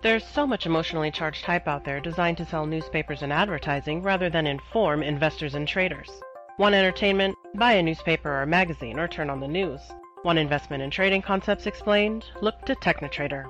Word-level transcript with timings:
There's 0.00 0.24
so 0.24 0.46
much 0.46 0.64
emotionally 0.64 1.10
charged 1.10 1.44
hype 1.44 1.66
out 1.66 1.84
there 1.84 1.98
designed 1.98 2.36
to 2.36 2.44
sell 2.44 2.66
newspapers 2.66 3.22
and 3.22 3.32
advertising 3.32 4.00
rather 4.00 4.30
than 4.30 4.46
inform 4.46 5.02
investors 5.02 5.56
and 5.56 5.66
traders. 5.66 6.08
Want 6.56 6.76
entertainment? 6.76 7.36
Buy 7.56 7.72
a 7.72 7.82
newspaper 7.82 8.40
or 8.40 8.46
magazine 8.46 9.00
or 9.00 9.08
turn 9.08 9.28
on 9.28 9.40
the 9.40 9.48
news. 9.48 9.80
Want 10.24 10.38
investment 10.38 10.84
and 10.84 10.92
trading 10.92 11.20
concepts 11.22 11.66
explained? 11.66 12.26
Look 12.40 12.64
to 12.66 12.76
TechniTrader. 12.76 13.46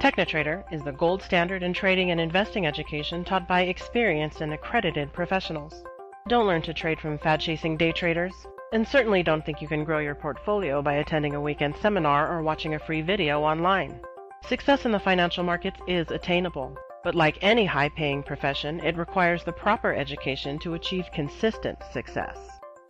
TechniTrader 0.00 0.72
is 0.72 0.84
the 0.84 0.92
gold 0.92 1.20
standard 1.20 1.64
in 1.64 1.72
trading 1.72 2.12
and 2.12 2.20
investing 2.20 2.64
education 2.64 3.24
taught 3.24 3.48
by 3.48 3.62
experienced 3.62 4.40
and 4.40 4.54
accredited 4.54 5.12
professionals. 5.12 5.82
Don't 6.28 6.46
learn 6.46 6.62
to 6.62 6.72
trade 6.72 7.00
from 7.00 7.18
fad 7.18 7.40
chasing 7.40 7.76
day 7.76 7.90
traders. 7.90 8.34
And 8.72 8.86
certainly 8.86 9.24
don't 9.24 9.44
think 9.44 9.60
you 9.60 9.66
can 9.66 9.82
grow 9.82 9.98
your 9.98 10.14
portfolio 10.14 10.80
by 10.80 10.94
attending 10.94 11.34
a 11.34 11.40
weekend 11.40 11.74
seminar 11.78 12.30
or 12.30 12.42
watching 12.42 12.74
a 12.74 12.78
free 12.78 13.00
video 13.00 13.42
online. 13.42 13.98
Success 14.46 14.84
in 14.86 14.92
the 14.92 14.98
financial 14.98 15.44
markets 15.44 15.78
is 15.86 16.10
attainable, 16.10 16.76
but 17.04 17.14
like 17.14 17.38
any 17.42 17.66
high 17.66 17.90
paying 17.90 18.22
profession, 18.22 18.80
it 18.80 18.96
requires 18.96 19.44
the 19.44 19.52
proper 19.52 19.94
education 19.94 20.58
to 20.60 20.74
achieve 20.74 21.04
consistent 21.12 21.78
success. 21.92 22.38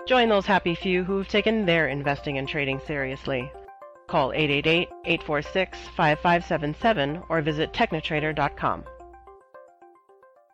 Join 0.07 0.29
those 0.29 0.47
happy 0.47 0.75
few 0.75 1.05
who've 1.05 1.29
taken 1.29 1.67
their 1.67 1.89
investing 1.89 2.39
and 2.39 2.49
trading 2.49 2.81
seriously. 2.87 3.51
Call 4.07 4.33
888 4.33 4.89
846 5.05 5.79
5577 5.97 7.23
or 7.29 7.43
visit 7.43 7.73
technitrader.com. 7.73 8.85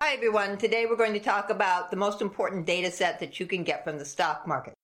Hi, 0.00 0.14
everyone. 0.14 0.58
Today 0.58 0.86
we're 0.86 0.97
going 0.97 1.12
to 1.12 1.20
talk 1.20 1.50
about 1.50 1.91
the 1.91 1.97
most 1.97 2.20
important 2.20 2.66
data 2.66 2.91
set 2.91 3.20
that 3.20 3.38
you 3.38 3.47
can 3.47 3.62
get 3.62 3.84
from 3.84 3.98
the 3.98 4.05
stock 4.05 4.47
market. 4.47 4.74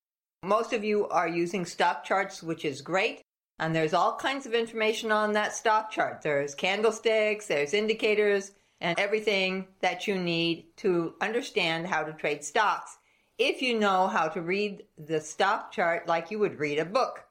Most 0.45 0.73
of 0.73 0.85
you 0.85 1.09
are 1.09 1.29
using 1.29 1.67
stock 1.67 2.05
charts, 2.05 2.43
which 2.43 2.65
is 2.65 2.81
great. 2.81 3.21
And 3.61 3.77
there's 3.77 3.93
all 3.93 4.17
kinds 4.17 4.47
of 4.47 4.55
information 4.55 5.13
on 5.13 5.35
that 5.35 5.55
stock 5.55 5.91
chart. 5.91 6.23
There's 6.23 6.55
candlesticks, 6.55 7.47
there's 7.47 7.75
indicators, 7.75 8.53
and 8.81 8.99
everything 8.99 9.69
that 9.81 10.09
you 10.09 10.17
need 10.17 10.75
to 10.79 11.13
understand 11.21 11.87
how 11.87 12.03
to 12.03 12.15
trade 12.15 12.43
stocks 12.43 12.97
if 13.37 13.61
you 13.61 13.79
know 13.79 14.07
how 14.07 14.29
to 14.29 14.41
read 14.41 14.85
the 14.97 15.21
stock 15.21 15.73
chart 15.73 16.09
like 16.09 16.31
you 16.31 16.39
would 16.39 16.59
read 16.59 16.79
a 16.79 16.87
book. 16.87 17.27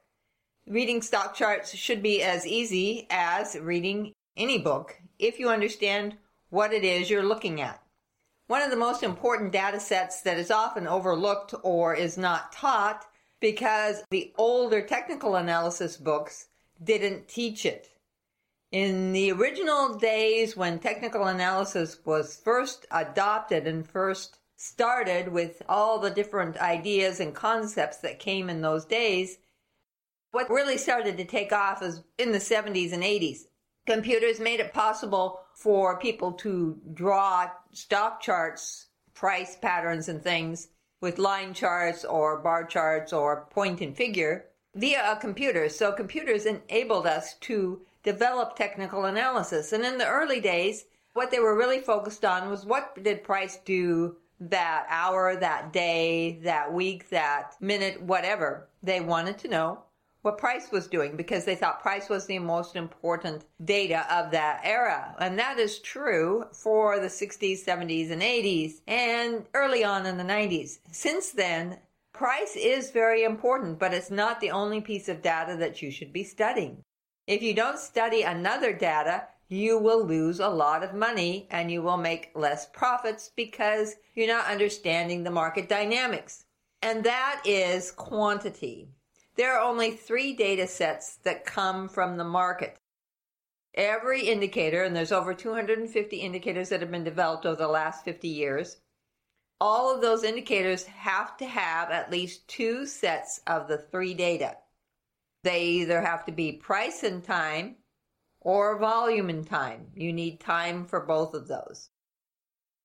Reading 0.68 1.02
stock 1.02 1.34
charts 1.34 1.76
should 1.76 2.04
be 2.04 2.22
as 2.22 2.46
easy 2.46 3.08
as 3.10 3.58
reading 3.60 4.14
any 4.38 4.60
book 4.60 5.02
if 5.18 5.40
you 5.40 5.50
understand 5.50 6.16
what 6.52 6.74
it 6.74 6.84
is 6.84 7.10
you're 7.10 7.24
looking 7.24 7.60
at. 7.60 7.82
One 8.46 8.62
of 8.62 8.70
the 8.70 8.78
most 8.78 9.02
important 9.02 9.52
data 9.52 9.80
sets 9.80 10.22
that 10.22 10.38
is 10.38 10.52
often 10.52 10.86
overlooked 10.86 11.56
or 11.64 11.96
is 11.96 12.20
not 12.20 12.52
taught 12.52 13.08
because 13.40 14.04
the 14.10 14.34
older 14.38 14.82
technical 14.82 15.36
analysis 15.36 15.98
books 15.98 16.48
didn't 16.84 17.28
teach 17.28 17.66
it. 17.66 17.90
In 18.72 19.14
the 19.14 19.32
original 19.32 19.96
days 19.98 20.56
when 20.56 20.80
technical 20.80 21.26
analysis 21.26 22.00
was 22.06 22.38
first 22.38 22.86
adopted 22.92 23.66
and 23.66 23.88
first 23.88 24.38
started 24.56 25.30
with 25.30 25.62
all 25.68 26.00
the 26.00 26.12
different 26.12 26.58
ideas 26.58 27.20
and 27.20 27.34
concepts 27.34 27.98
that 27.98 28.20
came 28.20 28.50
in 28.50 28.62
those 28.62 28.86
days, 28.86 29.38
what 30.32 30.50
really 30.50 30.78
started 30.78 31.18
to 31.18 31.26
take 31.26 31.52
off 31.52 31.82
is 31.82 32.04
in 32.18 32.32
the 32.32 32.38
70s 32.38 32.94
and 32.94 33.02
80s. 33.02 33.40
Computers 33.88 34.40
made 34.40 34.60
it 34.60 34.74
possible 34.74 35.40
for 35.56 35.98
people 35.98 36.34
to 36.34 36.80
draw 36.94 37.50
stock 37.72 38.22
charts, 38.22 38.88
price 39.16 39.56
patterns 39.56 40.08
and 40.10 40.22
things 40.22 40.68
with 41.02 41.18
line 41.18 41.54
charts 41.54 42.04
or 42.04 42.38
bar 42.38 42.66
charts 42.66 43.14
or 43.14 43.48
point 43.50 43.82
and 43.82 43.96
figure 43.96 44.46
via 44.76 45.12
a 45.12 45.16
computer. 45.16 45.70
So 45.70 45.92
computers 45.92 46.46
enabled 46.46 47.08
us 47.08 47.36
to 47.42 47.82
develop 48.04 48.56
technical 48.56 49.06
analysis. 49.06 49.74
And 49.74 49.84
in 49.84 49.98
the 49.98 50.08
early 50.08 50.40
days, 50.40 50.86
what 51.14 51.32
they 51.32 51.40
were 51.40 51.58
really 51.58 51.80
focused 51.80 52.24
on 52.24 52.50
was 52.50 52.66
what 52.66 53.04
did 53.04 53.24
price 53.24 53.58
do 53.66 54.16
that 54.40 54.86
hour, 54.90 55.36
that 55.36 55.74
day, 55.74 56.40
that 56.44 56.72
week, 56.72 57.10
that 57.10 57.56
minute, 57.60 58.02
whatever. 58.02 58.68
They 58.82 59.02
wanted 59.02 59.38
to 59.40 59.50
know 59.50 59.80
what 60.22 60.38
price 60.38 60.72
was 60.72 60.88
doing 60.88 61.16
because 61.16 61.46
they 61.46 61.56
thought 61.56 61.82
price 61.82 62.10
was 62.10 62.26
the 62.26 62.40
most 62.40 62.76
important 62.76 63.46
data 63.64 64.06
of 64.14 64.32
that 64.32 64.60
era. 64.64 65.16
And 65.20 65.40
that 65.40 65.60
is 65.60 65.80
true 65.80 66.46
for 66.52 67.00
the 67.00 67.08
60s, 67.08 67.64
70s, 67.64 68.12
and 68.12 68.22
80s 68.22 68.82
and 68.88 69.46
early 69.54 69.84
on 69.84 70.06
in 70.06 70.18
the 70.18 70.24
90s. 70.24 70.80
Since 70.92 71.32
then, 71.32 71.80
price 72.12 72.58
is 72.58 72.92
very 72.92 73.24
important, 73.24 73.80
but 73.80 73.94
it's 73.94 74.12
not 74.12 74.42
the 74.42 74.52
only 74.52 74.82
piece 74.82 75.08
of 75.08 75.22
data 75.22 75.56
that 75.56 75.82
you 75.82 75.90
should 75.90 76.12
be 76.12 76.24
studying. 76.24 76.84
If 77.26 77.42
you 77.42 77.54
don't 77.54 77.80
study 77.80 78.24
another 78.24 78.74
data, 78.74 79.28
you 79.48 79.80
will 79.80 80.06
lose 80.06 80.40
a 80.40 80.50
lot 80.50 80.84
of 80.84 80.94
money 80.94 81.48
and 81.50 81.72
you 81.72 81.82
will 81.82 81.98
make 81.98 82.32
less 82.36 82.68
profits 82.68 83.32
because 83.36 83.96
you're 84.16 84.28
not 84.28 84.48
understanding 84.48 85.24
the 85.24 85.32
market 85.32 85.70
dynamics. 85.70 86.46
And 86.82 87.04
that 87.04 87.42
is 87.46 87.92
quantity. 87.92 88.90
There 89.40 89.56
are 89.58 89.70
only 89.70 89.92
three 89.92 90.34
data 90.34 90.68
sets 90.68 91.16
that 91.24 91.46
come 91.46 91.88
from 91.88 92.18
the 92.18 92.26
market. 92.26 92.78
Every 93.74 94.28
indicator, 94.28 94.84
and 94.84 94.94
there's 94.94 95.14
over 95.14 95.34
250 95.34 96.18
indicators 96.18 96.68
that 96.68 96.82
have 96.82 96.92
been 96.92 97.06
developed 97.06 97.46
over 97.46 97.56
the 97.56 97.70
last 97.70 98.04
50 98.04 98.28
years, 98.28 98.82
all 99.62 99.96
of 99.96 100.02
those 100.02 100.26
indicators 100.26 100.84
have 100.84 101.38
to 101.38 101.46
have 101.46 101.90
at 101.90 102.12
least 102.12 102.50
two 102.50 102.86
sets 102.86 103.40
of 103.48 103.70
the 103.70 103.78
three 103.78 104.14
data. 104.14 104.58
They 105.46 105.64
either 105.68 106.02
have 106.02 106.26
to 106.26 106.34
be 106.34 106.52
price 106.52 107.04
and 107.04 107.24
time 107.24 107.78
or 108.42 108.78
volume 108.78 109.30
and 109.30 109.48
time. 109.48 109.88
You 109.96 110.12
need 110.12 110.42
time 110.42 110.86
for 110.86 111.00
both 111.00 111.34
of 111.34 111.48
those. 111.48 111.92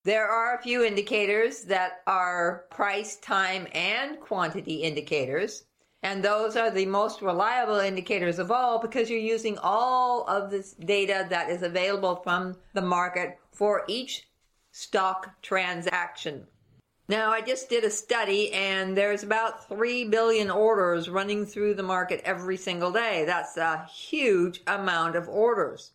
There 0.05 0.29
are 0.29 0.55
a 0.55 0.63
few 0.63 0.85
indicators 0.85 1.65
that 1.65 2.03
are 2.07 2.67
price, 2.71 3.17
time, 3.17 3.67
and 3.75 4.21
quantity 4.21 4.85
indicators. 4.85 5.65
And 6.05 6.23
those 6.23 6.55
are 6.55 6.71
the 6.71 6.85
most 6.85 7.23
reliable 7.23 7.79
indicators 7.79 8.39
of 8.39 8.51
all 8.51 8.79
because 8.79 9.09
you're 9.09 9.19
using 9.19 9.57
all 9.63 10.25
of 10.29 10.51
this 10.51 10.73
data 10.73 11.27
that 11.31 11.49
is 11.49 11.63
available 11.63 12.17
from 12.17 12.59
the 12.75 12.83
market 12.83 13.39
for 13.53 13.85
each 13.89 14.29
stock 14.71 15.41
transaction. 15.41 16.47
Now, 17.09 17.31
I 17.31 17.41
just 17.41 17.71
did 17.71 17.85
a 17.85 17.91
study 17.91 18.53
and 18.53 18.95
there's 18.95 19.23
about 19.23 19.67
3 19.67 20.05
billion 20.05 20.51
orders 20.51 21.09
running 21.09 21.47
through 21.47 21.73
the 21.73 21.83
market 21.83 22.21
every 22.23 22.59
single 22.59 22.93
day. 22.93 23.25
That's 23.25 23.57
a 23.57 23.87
huge 23.87 24.61
amount 24.67 25.17
of 25.17 25.27
orders. 25.27 25.93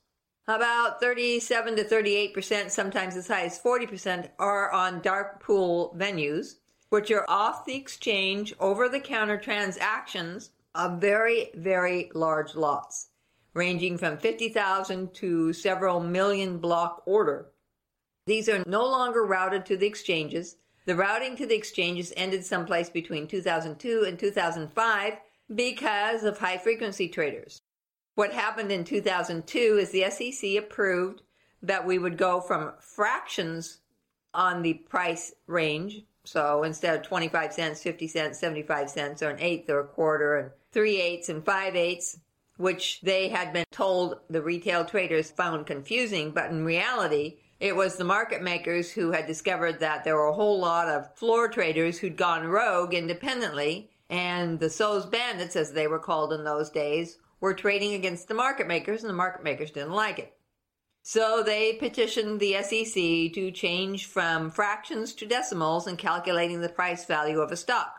About 0.47 1.00
37 1.00 1.76
to 1.76 1.84
38%, 1.84 2.72
sometimes 2.72 3.16
as 3.16 3.28
high 3.28 3.46
as 3.46 3.59
40%, 3.59 4.30
are 4.40 4.72
on 4.72 5.02
dark 5.02 5.40
pool 5.40 5.96
venues 5.96 6.56
which 6.89 7.11
are 7.11 7.25
off 7.27 7.66
the 7.66 7.75
exchange 7.75 8.53
over 8.59 8.89
the 8.89 9.00
counter 9.00 9.38
transactions 9.38 10.51
of 10.75 11.00
very, 11.00 11.51
very 11.55 12.11
large 12.13 12.55
lots, 12.55 13.09
ranging 13.53 13.97
from 13.97 14.17
50,000 14.17 15.13
to 15.13 15.53
several 15.53 15.99
million 15.99 16.57
block 16.57 17.03
order. 17.05 17.51
These 18.25 18.49
are 18.49 18.63
no 18.66 18.85
longer 18.85 19.25
routed 19.25 19.66
to 19.67 19.78
the 19.78 19.88
exchanges. 19.88 20.55
The 20.85 20.95
routing 20.95 21.35
to 21.38 21.45
the 21.45 21.55
exchanges 21.55 22.13
ended 22.17 22.45
someplace 22.45 22.89
between 22.89 23.28
2002 23.28 24.05
and 24.07 24.17
2005 24.17 25.13
because 25.55 26.23
of 26.23 26.38
high 26.38 26.57
frequency 26.57 27.07
traders. 27.07 27.61
What 28.16 28.33
happened 28.33 28.72
in 28.72 28.83
2002 28.83 29.59
is 29.79 29.91
the 29.91 30.09
SEC 30.09 30.55
approved 30.57 31.22
that 31.61 31.85
we 31.85 31.97
would 31.97 32.17
go 32.17 32.39
from 32.41 32.73
fractions 32.79 33.79
on 34.33 34.61
the 34.61 34.73
price 34.73 35.33
range 35.47 36.03
so 36.29 36.63
instead 36.63 36.95
of 36.95 37.01
25 37.06 37.53
cents, 37.53 37.81
50 37.81 38.07
cents, 38.07 38.40
75 38.40 38.90
cents, 38.90 39.23
or 39.23 39.29
an 39.29 39.40
eighth 39.40 39.69
or 39.69 39.79
a 39.79 39.88
quarter, 39.88 40.38
and 40.38 40.51
three 40.72 41.01
eighths 41.01 41.29
and 41.29 41.44
five 41.44 41.75
eighths, 41.75 42.19
which 42.57 43.01
they 43.01 43.29
had 43.29 43.51
been 43.51 43.66
told 43.72 44.19
the 44.29 44.41
retail 44.41 44.85
traders 44.85 45.31
found 45.31 45.66
confusing, 45.66 46.31
but 46.31 46.52
in 46.52 46.64
reality, 46.64 47.37
it 47.59 47.76
was 47.76 47.96
the 47.96 48.03
market 48.03 48.43
makers 48.43 48.91
who 48.91 49.11
had 49.11 49.26
discovered 49.26 49.79
that 49.79 50.03
there 50.03 50.16
were 50.16 50.28
a 50.28 50.34
whole 50.34 50.59
lot 50.59 50.87
of 50.87 51.16
floor 51.16 51.47
traders 51.47 51.97
who'd 51.97 52.16
gone 52.16 52.46
rogue 52.46 52.93
independently, 52.93 53.90
and 54.09 54.59
the 54.59 54.70
SOES 54.70 55.08
bandits, 55.08 55.55
as 55.55 55.73
they 55.73 55.87
were 55.87 55.99
called 55.99 56.31
in 56.31 56.43
those 56.43 56.70
days, 56.70 57.17
were 57.41 57.53
trading 57.53 57.93
against 57.93 58.28
the 58.28 58.34
market 58.34 58.67
makers, 58.67 59.02
and 59.02 59.09
the 59.09 59.16
market 59.16 59.43
makers 59.43 59.72
didn't 59.72 59.91
like 59.91 60.20
it. 60.20 60.34
So 61.11 61.41
they 61.41 61.73
petitioned 61.73 62.40
the 62.40 62.61
SEC 62.61 62.94
to 63.34 63.50
change 63.50 64.06
from 64.06 64.52
fractions 64.52 65.11
to 65.16 65.26
decimals 65.26 65.88
in 65.88 65.97
calculating 65.97 66.61
the 66.61 66.70
price 66.70 67.06
value 67.06 67.40
of 67.40 67.52
a 67.52 67.58
stock. 67.58 67.96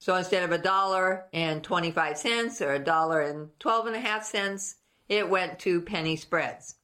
So 0.00 0.16
instead 0.16 0.42
of 0.42 0.50
a 0.50 0.58
dollar 0.58 1.26
and 1.32 1.62
25 1.62 2.18
cents 2.18 2.60
or 2.60 2.72
a 2.72 2.80
dollar 2.80 3.20
and 3.20 3.50
12 3.60 3.86
and 3.86 3.94
a 3.94 4.00
half 4.00 4.24
cents, 4.24 4.74
it 5.08 5.30
went 5.30 5.60
to 5.60 5.82
penny 5.82 6.16
spreads. 6.16 6.74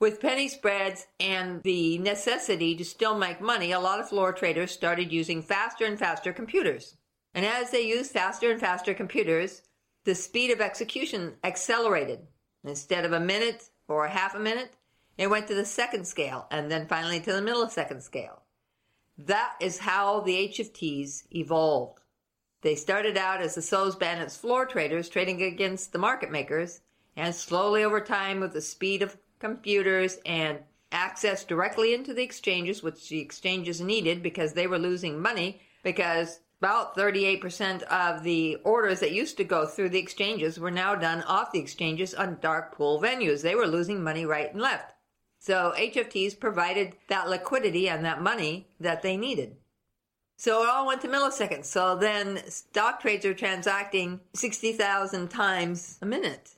With 0.00 0.20
penny 0.20 0.48
spreads 0.48 1.06
and 1.20 1.62
the 1.62 1.98
necessity 1.98 2.74
to 2.74 2.84
still 2.84 3.16
make 3.16 3.40
money, 3.40 3.70
a 3.70 3.78
lot 3.78 4.00
of 4.00 4.08
floor 4.08 4.32
traders 4.32 4.72
started 4.72 5.12
using 5.12 5.40
faster 5.40 5.84
and 5.84 6.00
faster 6.00 6.32
computers. 6.32 6.96
And 7.32 7.46
as 7.46 7.70
they 7.70 7.82
used 7.82 8.10
faster 8.10 8.50
and 8.50 8.58
faster 8.58 8.92
computers, 8.92 9.62
the 10.04 10.16
speed 10.16 10.50
of 10.50 10.60
execution 10.60 11.36
accelerated. 11.44 12.26
Instead 12.64 13.04
of 13.04 13.12
a 13.12 13.20
minute 13.20 13.70
or 13.86 14.04
a 14.04 14.10
half 14.10 14.34
a 14.34 14.40
minute, 14.40 14.74
It 15.20 15.28
went 15.28 15.48
to 15.48 15.54
the 15.54 15.66
second 15.66 16.06
scale 16.06 16.46
and 16.50 16.70
then 16.70 16.86
finally 16.86 17.20
to 17.20 17.32
the 17.34 17.42
middle 17.42 17.62
of 17.62 17.70
second 17.70 18.02
scale. 18.02 18.40
That 19.18 19.52
is 19.60 19.80
how 19.80 20.20
the 20.20 20.48
HFTs 20.48 21.24
evolved. 21.30 22.00
They 22.62 22.74
started 22.74 23.18
out 23.18 23.42
as 23.42 23.54
the 23.54 23.60
SOES 23.60 23.96
Bandits 23.96 24.38
floor 24.38 24.64
traders 24.64 25.10
trading 25.10 25.42
against 25.42 25.92
the 25.92 25.98
market 25.98 26.30
makers, 26.30 26.80
and 27.16 27.34
slowly 27.34 27.84
over 27.84 28.00
time, 28.00 28.40
with 28.40 28.54
the 28.54 28.62
speed 28.62 29.02
of 29.02 29.18
computers 29.38 30.16
and 30.24 30.60
access 30.90 31.44
directly 31.44 31.92
into 31.92 32.14
the 32.14 32.22
exchanges, 32.22 32.82
which 32.82 33.10
the 33.10 33.20
exchanges 33.20 33.78
needed 33.78 34.22
because 34.22 34.54
they 34.54 34.66
were 34.66 34.78
losing 34.78 35.20
money, 35.20 35.60
because 35.82 36.40
about 36.62 36.96
38% 36.96 37.82
of 37.82 38.22
the 38.22 38.56
orders 38.64 39.00
that 39.00 39.12
used 39.12 39.36
to 39.36 39.44
go 39.44 39.66
through 39.66 39.90
the 39.90 39.98
exchanges 39.98 40.58
were 40.58 40.70
now 40.70 40.94
done 40.94 41.22
off 41.24 41.52
the 41.52 41.60
exchanges 41.60 42.14
on 42.14 42.38
dark 42.40 42.74
pool 42.74 43.02
venues. 43.02 43.42
They 43.42 43.54
were 43.54 43.66
losing 43.66 44.02
money 44.02 44.24
right 44.24 44.50
and 44.50 44.62
left. 44.62 44.94
So 45.40 45.72
HFTs 45.76 46.38
provided 46.38 46.96
that 47.08 47.28
liquidity 47.28 47.88
and 47.88 48.04
that 48.04 48.20
money 48.20 48.68
that 48.78 49.02
they 49.02 49.16
needed. 49.16 49.56
So 50.36 50.62
it 50.62 50.68
all 50.68 50.86
went 50.86 51.00
to 51.00 51.08
milliseconds. 51.08 51.64
So 51.64 51.96
then 51.96 52.42
stock 52.48 53.00
trades 53.00 53.24
are 53.24 53.34
transacting 53.34 54.20
60,000 54.34 55.28
times 55.28 55.98
a 56.02 56.06
minute. 56.06 56.56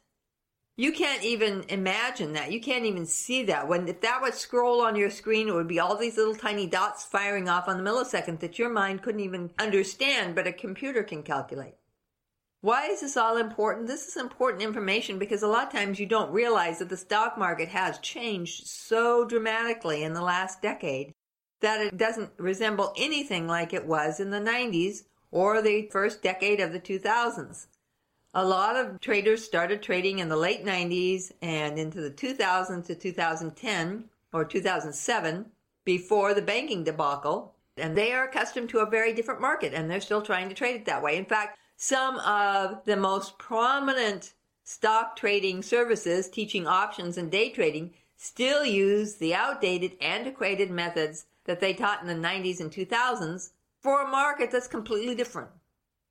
You 0.76 0.90
can't 0.90 1.22
even 1.22 1.64
imagine 1.68 2.32
that. 2.32 2.50
You 2.50 2.60
can't 2.60 2.84
even 2.84 3.06
see 3.06 3.44
that. 3.44 3.68
When 3.68 3.86
if 3.86 4.00
that 4.00 4.20
would 4.20 4.34
scroll 4.34 4.80
on 4.80 4.96
your 4.96 5.10
screen, 5.10 5.48
it 5.48 5.54
would 5.54 5.68
be 5.68 5.78
all 5.78 5.96
these 5.96 6.16
little 6.16 6.34
tiny 6.34 6.66
dots 6.66 7.04
firing 7.04 7.48
off 7.48 7.68
on 7.68 7.76
the 7.76 7.88
millisecond 7.88 8.40
that 8.40 8.58
your 8.58 8.70
mind 8.70 9.02
couldn't 9.02 9.20
even 9.20 9.50
understand, 9.60 10.34
but 10.34 10.46
a 10.46 10.52
computer 10.52 11.04
can 11.04 11.22
calculate. 11.22 11.74
Why 12.62 12.86
is 12.86 13.00
this 13.00 13.16
all 13.16 13.38
important? 13.38 13.88
This 13.88 14.06
is 14.06 14.16
important 14.16 14.62
information 14.62 15.18
because 15.18 15.42
a 15.42 15.48
lot 15.48 15.66
of 15.66 15.72
times 15.72 15.98
you 15.98 16.06
don't 16.06 16.30
realize 16.30 16.78
that 16.78 16.88
the 16.88 16.96
stock 16.96 17.36
market 17.36 17.68
has 17.70 17.98
changed 17.98 18.68
so 18.68 19.24
dramatically 19.24 20.04
in 20.04 20.12
the 20.12 20.22
last 20.22 20.62
decade 20.62 21.12
that 21.60 21.80
it 21.80 21.96
doesn't 21.96 22.30
resemble 22.36 22.94
anything 22.96 23.48
like 23.48 23.72
it 23.72 23.84
was 23.84 24.20
in 24.20 24.30
the 24.30 24.38
90s 24.38 25.02
or 25.32 25.60
the 25.60 25.88
first 25.90 26.22
decade 26.22 26.60
of 26.60 26.72
the 26.72 26.78
2000s. 26.78 27.66
A 28.32 28.44
lot 28.44 28.76
of 28.76 29.00
traders 29.00 29.44
started 29.44 29.82
trading 29.82 30.20
in 30.20 30.28
the 30.28 30.36
late 30.36 30.64
90s 30.64 31.32
and 31.42 31.80
into 31.80 32.00
the 32.00 32.10
2000 32.10 32.84
to 32.84 32.94
2010 32.94 34.04
or 34.32 34.44
2007 34.44 35.46
before 35.84 36.32
the 36.32 36.40
banking 36.40 36.84
debacle. 36.84 37.54
And 37.76 37.96
they 37.96 38.12
are 38.12 38.28
accustomed 38.28 38.68
to 38.68 38.78
a 38.78 38.90
very 38.90 39.12
different 39.12 39.40
market 39.40 39.74
and 39.74 39.90
they're 39.90 40.00
still 40.00 40.22
trying 40.22 40.48
to 40.48 40.54
trade 40.54 40.76
it 40.76 40.84
that 40.84 41.02
way. 41.02 41.16
In 41.16 41.24
fact, 41.24 41.58
some 41.84 42.20
of 42.20 42.84
the 42.84 42.94
most 42.94 43.36
prominent 43.38 44.34
stock 44.62 45.16
trading 45.16 45.60
services 45.64 46.28
teaching 46.28 46.64
options 46.64 47.18
and 47.18 47.28
day 47.28 47.50
trading 47.50 47.92
still 48.16 48.64
use 48.64 49.16
the 49.16 49.34
outdated, 49.34 49.96
antiquated 50.00 50.70
methods 50.70 51.26
that 51.44 51.58
they 51.58 51.74
taught 51.74 52.00
in 52.00 52.06
the 52.06 52.28
90s 52.28 52.60
and 52.60 52.70
2000s 52.70 53.50
for 53.80 54.00
a 54.00 54.08
market 54.08 54.48
that's 54.52 54.68
completely 54.68 55.16
different. 55.16 55.50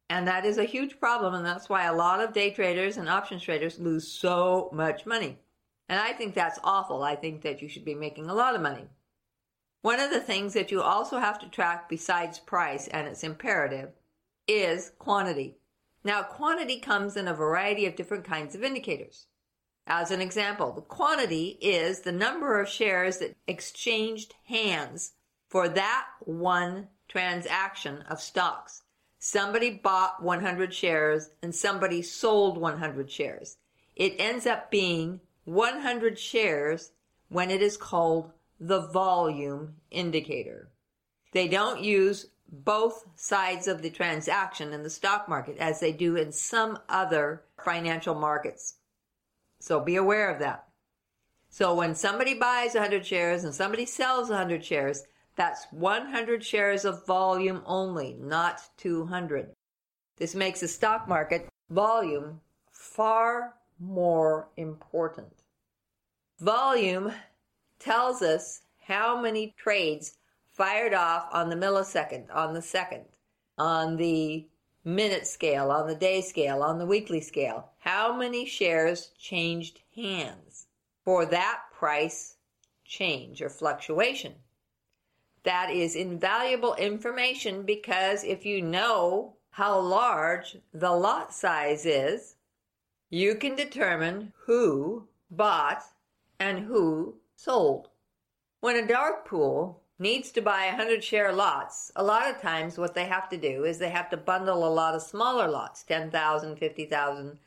And 0.09 0.27
that 0.27 0.45
is 0.45 0.57
a 0.57 0.65
huge 0.65 0.99
problem, 0.99 1.33
and 1.33 1.45
that's 1.45 1.69
why 1.69 1.85
a 1.85 1.95
lot 1.95 2.19
of 2.19 2.33
day 2.33 2.51
traders 2.51 2.97
and 2.97 3.07
options 3.07 3.41
traders 3.41 3.79
lose 3.79 4.05
so 4.05 4.69
much 4.73 5.05
money. 5.05 5.37
And 5.87 6.01
I 6.01 6.11
think 6.11 6.35
that's 6.35 6.59
awful. 6.65 7.01
I 7.01 7.15
think 7.15 7.43
that 7.43 7.61
you 7.61 7.69
should 7.69 7.85
be 7.85 7.95
making 7.95 8.29
a 8.29 8.35
lot 8.35 8.55
of 8.55 8.61
money. 8.61 8.89
One 9.83 10.01
of 10.01 10.11
the 10.11 10.19
things 10.19 10.51
that 10.53 10.69
you 10.69 10.81
also 10.81 11.19
have 11.19 11.39
to 11.39 11.47
track 11.47 11.87
besides 11.87 12.39
price, 12.39 12.89
and 12.89 13.07
it's 13.07 13.23
imperative, 13.23 13.91
is 14.49 14.91
quantity. 14.99 15.55
Now, 16.03 16.23
quantity 16.23 16.79
comes 16.79 17.15
in 17.15 17.27
a 17.27 17.33
variety 17.33 17.85
of 17.85 17.95
different 17.95 18.23
kinds 18.23 18.55
of 18.55 18.63
indicators. 18.63 19.27
As 19.87 20.11
an 20.11 20.21
example, 20.21 20.71
the 20.71 20.81
quantity 20.81 21.57
is 21.61 22.01
the 22.01 22.11
number 22.11 22.59
of 22.59 22.69
shares 22.69 23.17
that 23.17 23.35
exchanged 23.47 24.33
hands 24.45 25.13
for 25.47 25.67
that 25.69 26.05
one 26.21 26.87
transaction 27.07 28.03
of 28.09 28.21
stocks. 28.21 28.83
Somebody 29.19 29.69
bought 29.69 30.23
100 30.23 30.73
shares 30.73 31.29
and 31.43 31.53
somebody 31.53 32.01
sold 32.01 32.57
100 32.57 33.11
shares. 33.11 33.57
It 33.95 34.15
ends 34.17 34.47
up 34.47 34.71
being 34.71 35.19
100 35.43 36.17
shares 36.17 36.91
when 37.29 37.51
it 37.51 37.61
is 37.61 37.77
called 37.77 38.31
the 38.59 38.87
volume 38.87 39.75
indicator. 39.91 40.71
They 41.33 41.47
don't 41.47 41.83
use 41.83 42.27
both 42.51 43.05
sides 43.15 43.67
of 43.67 43.81
the 43.81 43.89
transaction 43.89 44.73
in 44.73 44.83
the 44.83 44.89
stock 44.89 45.29
market 45.29 45.57
as 45.57 45.79
they 45.79 45.93
do 45.93 46.15
in 46.17 46.31
some 46.31 46.77
other 46.89 47.43
financial 47.63 48.13
markets. 48.15 48.75
So 49.59 49.79
be 49.79 49.95
aware 49.95 50.29
of 50.29 50.39
that. 50.39 50.65
So 51.49 51.73
when 51.75 51.95
somebody 51.95 52.33
buys 52.33 52.73
100 52.73 53.05
shares 53.05 53.43
and 53.43 53.53
somebody 53.53 53.85
sells 53.85 54.29
100 54.29 54.63
shares, 54.63 55.03
that's 55.35 55.65
100 55.71 56.43
shares 56.43 56.85
of 56.85 57.05
volume 57.05 57.61
only, 57.65 58.15
not 58.19 58.61
200. 58.77 59.51
This 60.17 60.35
makes 60.35 60.59
the 60.59 60.67
stock 60.67 61.07
market 61.07 61.47
volume 61.69 62.41
far 62.71 63.55
more 63.79 64.49
important. 64.57 65.43
Volume 66.39 67.13
tells 67.79 68.21
us 68.21 68.61
how 68.79 69.19
many 69.21 69.53
trades 69.57 70.13
fired 70.61 70.93
off 70.93 71.27
on 71.31 71.49
the 71.49 71.55
millisecond, 71.55 72.25
on 72.31 72.53
the 72.53 72.61
second, 72.61 73.03
on 73.57 73.97
the 73.97 74.47
minute 74.85 75.25
scale, 75.25 75.71
on 75.71 75.87
the 75.87 75.95
day 75.95 76.21
scale, 76.21 76.61
on 76.61 76.77
the 76.77 76.85
weekly 76.85 77.19
scale. 77.19 77.71
How 77.79 78.15
many 78.15 78.45
shares 78.45 79.09
changed 79.17 79.79
hands 79.95 80.67
for 81.03 81.25
that 81.25 81.61
price 81.73 82.35
change 82.85 83.41
or 83.41 83.49
fluctuation? 83.49 84.35
That 85.41 85.71
is 85.71 85.95
invaluable 85.95 86.75
information 86.75 87.63
because 87.63 88.23
if 88.23 88.45
you 88.45 88.61
know 88.61 89.37
how 89.49 89.79
large 89.79 90.57
the 90.71 90.91
lot 90.91 91.33
size 91.33 91.87
is, 91.87 92.35
you 93.09 93.33
can 93.33 93.55
determine 93.55 94.31
who 94.45 95.07
bought 95.31 95.81
and 96.39 96.59
who 96.59 97.15
sold. 97.35 97.89
When 98.59 98.75
a 98.75 98.87
dark 98.87 99.25
pool 99.25 99.80
needs 100.01 100.31
to 100.31 100.41
buy 100.41 100.65
100 100.65 101.03
share 101.03 101.31
lots, 101.31 101.91
a 101.95 102.03
lot 102.03 102.27
of 102.27 102.41
times 102.41 102.75
what 102.75 102.95
they 102.95 103.05
have 103.05 103.29
to 103.29 103.37
do 103.37 103.65
is 103.65 103.77
they 103.77 103.91
have 103.91 104.09
to 104.09 104.17
bundle 104.17 104.67
a 104.67 104.73
lot 104.73 104.95
of 104.95 105.01
smaller 105.03 105.47
lots 105.47 105.83
10,000, 105.83 106.55
50,000, 106.57 107.37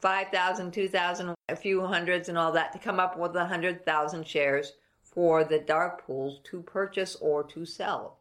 5,000, 0.00 0.70
2,000, 0.70 1.34
a 1.48 1.56
few 1.56 1.80
hundreds, 1.80 2.28
and 2.28 2.36
all 2.36 2.52
that 2.52 2.72
to 2.72 2.78
come 2.78 3.00
up 3.00 3.18
with 3.18 3.34
100,000 3.34 4.26
shares 4.26 4.74
for 5.02 5.44
the 5.44 5.58
dark 5.58 6.06
pools 6.06 6.40
to 6.44 6.60
purchase 6.60 7.16
or 7.22 7.42
to 7.42 7.64
sell. 7.64 8.18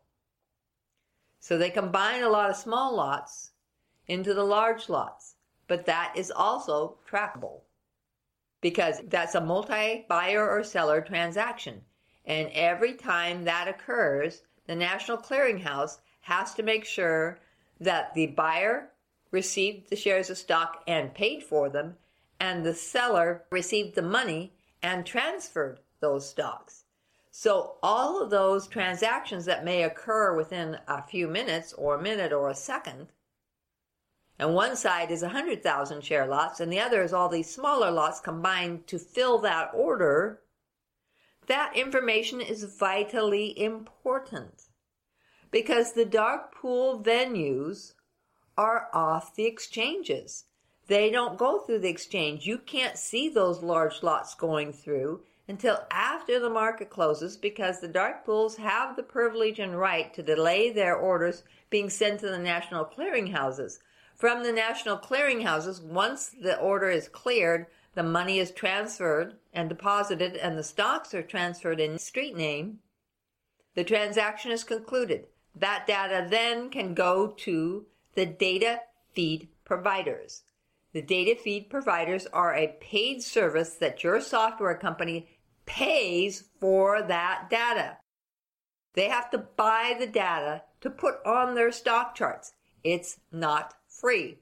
So 1.42 1.58
they 1.58 1.70
combine 1.70 2.24
a 2.24 2.30
lot 2.30 2.50
of 2.50 2.56
small 2.56 2.96
lots 2.96 3.52
into 4.08 4.34
the 4.34 4.46
large 4.46 4.88
lots, 4.88 5.36
but 5.68 5.86
that 5.88 6.13
is 6.16 6.32
also 6.32 7.00
trackable 7.10 7.63
because 8.62 9.02
that's 9.10 9.36
a 9.36 9.42
multi 9.42 10.06
buyer 10.08 10.50
or 10.50 10.63
seller 10.63 11.02
transaction. 11.02 11.82
And 12.25 12.50
every 12.53 12.94
time 12.94 13.44
that 13.44 13.68
occurs, 13.68 14.44
the 14.65 14.75
National 14.75 15.18
Clearinghouse 15.18 16.00
has 16.22 16.53
to 16.53 16.63
make 16.63 16.86
sure 16.86 17.39
that 17.80 18.13
the 18.13 18.27
buyer 18.27 18.89
received 19.32 19.89
the 19.89 19.96
shares 19.96 20.30
of 20.30 20.38
stock 20.38 20.84
and 20.88 21.13
paid 21.13 21.44
for 21.44 21.70
them, 21.70 21.98
and 22.39 22.63
the 22.63 22.74
seller 22.74 23.44
received 23.50 23.96
the 23.96 24.01
money 24.01 24.53
and 24.82 25.06
transferred 25.06 25.80
those 26.00 26.30
stocks. 26.30 26.86
So 27.32 27.77
all 27.82 28.22
of 28.22 28.30
those 28.30 28.68
transactions 28.68 29.46
that 29.46 29.65
may 29.65 29.84
occur 29.84 30.36
within 30.36 30.77
a 30.88 31.01
few 31.01 31.27
minutes 31.27 31.74
or 31.74 31.96
a 31.96 32.01
minute 32.01 32.32
or 32.32 32.50
a 32.50 32.56
second, 32.56 33.08
and 34.38 34.53
one 34.53 34.75
side 34.75 35.10
is 35.10 35.24
100,000 35.24 36.03
share 36.03 36.27
lots 36.27 36.60
and 36.60 36.72
the 36.72 36.80
other 36.80 37.01
is 37.01 37.13
all 37.13 37.30
these 37.30 37.53
smaller 37.53 37.89
lots 37.89 38.20
combined 38.20 38.86
to 38.88 39.00
fill 39.00 39.39
that 39.39 39.72
order, 39.74 40.43
that 41.48 41.76
information 41.76 42.42
is 42.42 42.64
vitally 42.64 43.60
important 43.60 44.64
because 45.52 45.94
the 45.94 46.06
dark 46.06 46.54
pool 46.56 47.02
venues 47.04 47.94
are 48.58 48.88
off 48.94 49.36
the 49.36 49.46
exchanges. 49.46 50.46
They 50.88 51.10
don't 51.10 51.38
go 51.38 51.60
through 51.60 51.80
the 51.80 51.90
exchange. 51.90 52.46
You 52.46 52.58
can't 52.58 52.98
see 52.98 53.30
those 53.30 53.64
large 53.64 54.04
lots 54.04 54.36
going 54.36 54.74
through 54.74 55.22
until 55.48 55.86
after 55.92 56.40
the 56.40 56.50
market 56.50 56.90
closes 56.90 57.38
because 57.38 57.80
the 57.80 57.88
dark 57.88 58.26
pools 58.26 58.58
have 58.58 58.96
the 58.96 59.04
privilege 59.04 59.60
and 59.60 59.78
right 59.78 60.14
to 60.14 60.24
delay 60.24 60.72
their 60.72 60.96
orders 60.96 61.44
being 61.70 61.90
sent 61.90 62.20
to 62.22 62.30
the 62.30 62.38
national 62.38 62.86
clearinghouses. 62.86 63.80
From 64.16 64.44
the 64.44 64.54
national 64.54 64.98
clearinghouses, 64.98 65.84
once 65.84 66.30
the 66.30 66.58
order 66.60 66.90
is 66.90 67.08
cleared, 67.08 67.68
the 67.96 68.04
money 68.04 68.40
is 68.40 68.52
transferred 68.52 69.36
and 69.54 69.70
deposited 69.70 70.36
and 70.36 70.58
the 70.58 70.64
stocks 70.64 71.14
are 71.14 71.22
transferred 71.22 71.80
in 71.80 72.00
street 72.00 72.36
name. 72.36 72.80
The 73.76 73.84
transaction 73.84 74.52
is 74.52 74.64
concluded. 74.64 75.26
That 75.56 75.86
data 75.86 76.28
then 76.30 76.70
can 76.70 76.96
go 76.96 77.28
to 77.38 77.86
the 78.16 78.26
data 78.26 78.82
feed 79.14 79.50
providers. 79.64 80.44
The 80.94 81.02
data 81.02 81.36
feed 81.36 81.70
providers 81.70 82.28
are 82.34 82.56
a 82.56 82.76
paid 82.80 83.22
service 83.22 83.76
that 83.76 84.04
your 84.04 84.22
software 84.22 84.78
company 84.78 85.28
pays 85.66 86.46
for 86.60 87.02
that 87.04 87.48
data. 87.50 87.98
They 88.94 89.10
have 89.10 89.30
to 89.32 89.40
buy 89.40 89.96
the 90.00 90.08
data 90.08 90.64
to 90.82 90.90
put 90.90 91.16
on 91.26 91.56
their 91.56 91.72
stock 91.72 92.16
charts. 92.16 92.54
It's 92.84 93.20
not 93.32 93.74
free. 93.88 94.38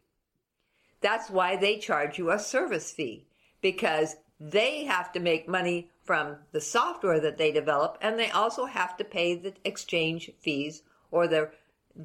That's 1.00 1.30
why 1.30 1.56
they 1.56 1.78
charge 1.78 2.18
you 2.18 2.32
a 2.32 2.40
service 2.40 2.92
fee 2.92 3.26
because 3.62 4.18
they 4.40 4.86
have 4.86 5.12
to 5.12 5.20
make 5.20 5.48
money 5.48 5.90
from 6.04 6.38
the 6.52 6.62
software 6.62 7.20
that 7.20 7.38
they 7.38 7.52
develop 7.52 7.98
and 8.02 8.18
they 8.18 8.30
also 8.32 8.66
have 8.66 8.98
to 8.98 9.04
pay 9.04 9.36
the 9.36 9.54
exchange 9.64 10.32
fees 10.40 10.84
or 11.12 11.28
the 11.28 11.52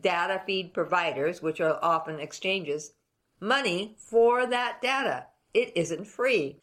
data 0.01 0.43
feed 0.45 0.75
providers, 0.75 1.41
which 1.41 1.61
are 1.61 1.79
often 1.83 2.21
exchanges, 2.21 2.93
money 3.41 3.95
for 3.99 4.47
that 4.47 4.83
data. 4.83 5.27
It 5.55 5.73
isn't 5.75 6.07
free. 6.07 6.59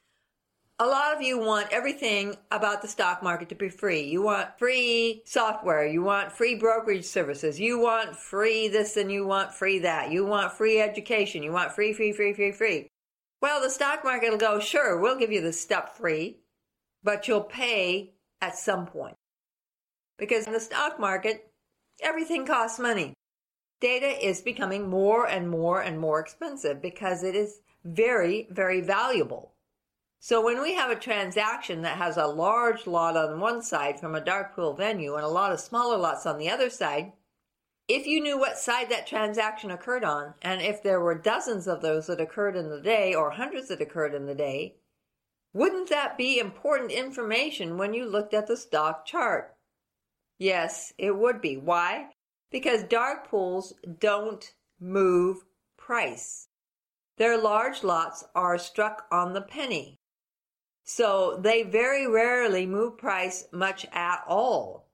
A 0.80 0.88
lot 0.88 1.16
of 1.16 1.22
you 1.22 1.40
want 1.40 1.68
everything 1.72 2.36
about 2.52 2.82
the 2.82 2.88
stock 2.88 3.22
market 3.24 3.48
to 3.50 3.56
be 3.56 3.70
free. 3.70 4.02
You 4.02 4.24
want 4.24 4.58
free 4.58 5.22
software. 5.24 5.86
You 5.86 6.02
want 6.02 6.32
free 6.32 6.56
brokerage 6.56 7.06
services. 7.06 7.60
You 7.60 7.80
want 7.80 8.16
free 8.16 8.68
this 8.68 8.98
and 8.98 9.12
you 9.12 9.26
want 9.26 9.54
free 9.54 9.80
that. 9.80 10.12
You 10.12 10.26
want 10.26 10.52
free 10.52 10.82
education. 10.82 11.44
You 11.44 11.52
want 11.52 11.72
free, 11.72 11.94
free, 11.94 12.12
free, 12.12 12.34
free, 12.34 12.52
free. 12.52 12.88
Well, 13.44 13.60
the 13.60 13.70
stock 13.70 14.06
market 14.06 14.32
will 14.32 14.38
go, 14.38 14.62
sure, 14.62 14.98
we'll 14.98 15.20
give 15.20 15.34
you 15.34 15.42
the 15.42 15.52
step 15.52 15.98
free, 15.98 16.38
but 17.04 17.28
you'll 17.28 17.42
pay 17.42 18.14
at 18.40 18.58
some 18.58 18.86
point. 18.86 19.18
Because 20.18 20.48
in 20.48 20.54
the 20.54 20.62
stock 20.62 20.98
market, 20.98 21.52
everything 22.02 22.46
costs 22.46 22.80
money. 22.80 23.14
Data 23.82 24.08
is 24.26 24.40
becoming 24.40 24.90
more 24.90 25.28
and 25.28 25.50
more 25.50 25.82
and 25.82 26.00
more 26.00 26.22
expensive 26.22 26.82
because 26.82 27.22
it 27.22 27.36
is 27.36 27.60
very, 27.84 28.48
very 28.50 28.80
valuable. 28.80 29.52
So 30.22 30.42
when 30.42 30.62
we 30.62 30.76
have 30.76 30.90
a 30.90 30.96
transaction 30.96 31.82
that 31.82 31.98
has 31.98 32.16
a 32.16 32.28
large 32.28 32.88
lot 32.88 33.18
on 33.18 33.42
one 33.42 33.62
side 33.62 34.00
from 34.00 34.16
a 34.16 34.24
dark 34.24 34.56
pool 34.56 34.74
venue 34.74 35.16
and 35.16 35.26
a 35.26 35.28
lot 35.28 35.52
of 35.52 35.60
smaller 35.60 35.98
lots 35.98 36.26
on 36.26 36.38
the 36.38 36.50
other 36.50 36.70
side, 36.70 37.12
if 37.88 38.08
you 38.08 38.22
knew 38.22 38.38
what 38.40 38.58
side 38.58 38.90
that 38.90 39.08
transaction 39.08 39.70
occurred 39.70 40.04
on, 40.04 40.36
and 40.42 40.62
if 40.62 40.82
there 40.82 41.02
were 41.02 41.16
dozens 41.16 41.68
of 41.68 41.82
those 41.82 42.08
that 42.08 42.22
occurred 42.22 42.56
in 42.56 42.70
the 42.70 42.82
day 42.82 43.14
or 43.14 43.32
hundreds 43.32 43.68
that 43.68 43.82
occurred 43.82 44.14
in 44.14 44.26
the 44.26 44.36
day, 44.36 44.76
wouldn't 45.54 45.90
that 45.90 46.18
be 46.18 46.40
important 46.40 46.92
information 46.92 47.78
when 47.78 47.94
you 47.94 48.06
looked 48.06 48.34
at 48.34 48.48
the 48.48 48.58
stock 48.58 49.06
chart? 49.06 49.56
Yes, 50.40 50.94
it 50.98 51.16
would 51.16 51.42
be. 51.42 51.58
Why? 51.58 52.10
Because 52.52 52.84
dark 52.84 53.30
pools 53.30 53.74
don't 54.00 54.54
move 54.80 55.44
price. 55.78 56.48
Their 57.18 57.38
large 57.38 57.84
lots 57.84 58.24
are 58.34 58.58
struck 58.58 59.06
on 59.12 59.34
the 59.34 59.42
penny. 59.42 60.00
So 60.84 61.40
they 61.40 61.64
very 61.64 62.08
rarely 62.08 62.66
move 62.66 62.98
price 62.98 63.46
much 63.52 63.86
at 63.92 64.24
all. 64.28 64.90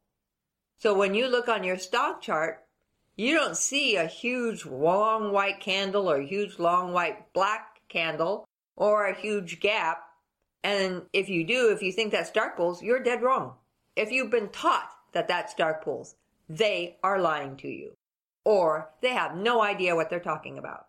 So 0.77 0.93
when 0.93 1.13
you 1.15 1.27
look 1.27 1.47
on 1.47 1.63
your 1.63 1.77
stock 1.77 2.21
chart, 2.21 2.65
you 3.19 3.35
don't 3.35 3.57
see 3.57 3.97
a 3.97 4.05
huge 4.05 4.65
long 4.65 5.33
white 5.33 5.59
candle 5.59 6.09
or 6.09 6.21
a 6.21 6.25
huge 6.25 6.57
long 6.57 6.93
white 6.93 7.33
black 7.33 7.81
candle 7.89 8.45
or 8.77 9.07
a 9.07 9.13
huge 9.13 9.59
gap. 9.59 10.03
And 10.63 11.01
if 11.11 11.27
you 11.27 11.45
do, 11.45 11.69
if 11.69 11.81
you 11.81 11.91
think 11.91 12.13
that's 12.13 12.31
dark 12.31 12.55
pools, 12.55 12.81
you're 12.81 13.03
dead 13.03 13.21
wrong. 13.21 13.55
If 13.97 14.09
you've 14.09 14.31
been 14.31 14.47
taught 14.47 14.89
that 15.11 15.27
that's 15.27 15.53
dark 15.53 15.83
pools, 15.83 16.15
they 16.47 16.95
are 17.03 17.19
lying 17.19 17.57
to 17.57 17.67
you 17.67 17.91
or 18.45 18.89
they 19.01 19.09
have 19.09 19.35
no 19.35 19.61
idea 19.61 19.97
what 19.97 20.09
they're 20.09 20.21
talking 20.21 20.57
about. 20.57 20.85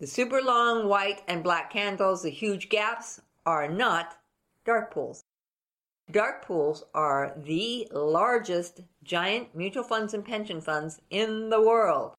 The 0.00 0.08
super 0.08 0.42
long 0.42 0.88
white 0.88 1.22
and 1.28 1.44
black 1.44 1.72
candles, 1.72 2.24
the 2.24 2.30
huge 2.30 2.68
gaps, 2.68 3.20
are 3.46 3.68
not 3.68 4.16
dark 4.64 4.92
pools. 4.92 5.22
Dark 6.12 6.44
pools 6.44 6.84
are 6.92 7.32
the 7.38 7.88
largest 7.90 8.82
giant 9.02 9.54
mutual 9.54 9.82
funds 9.82 10.12
and 10.12 10.22
pension 10.22 10.60
funds 10.60 11.00
in 11.08 11.48
the 11.48 11.60
world. 11.60 12.12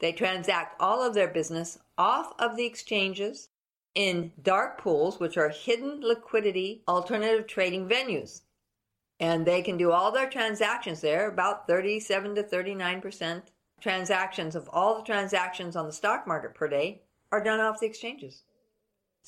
They 0.00 0.12
transact 0.12 0.80
all 0.80 1.02
of 1.06 1.12
their 1.12 1.28
business 1.28 1.78
off 1.98 2.32
of 2.38 2.56
the 2.56 2.64
exchanges 2.64 3.50
in 3.94 4.32
dark 4.42 4.78
pools, 4.78 5.20
which 5.20 5.36
are 5.36 5.50
hidden 5.50 6.00
liquidity 6.00 6.82
alternative 6.88 7.46
trading 7.46 7.86
venues. 7.86 8.40
And 9.20 9.44
they 9.44 9.60
can 9.60 9.76
do 9.76 9.92
all 9.92 10.10
their 10.10 10.30
transactions 10.30 11.02
there, 11.02 11.28
about 11.28 11.66
37 11.66 12.34
to 12.36 12.42
39% 12.42 13.42
transactions 13.78 14.56
of 14.56 14.70
all 14.72 14.96
the 14.96 15.04
transactions 15.04 15.76
on 15.76 15.84
the 15.84 15.92
stock 15.92 16.26
market 16.26 16.54
per 16.54 16.66
day 16.66 17.02
are 17.30 17.44
done 17.44 17.60
off 17.60 17.80
the 17.80 17.86
exchanges. 17.86 18.44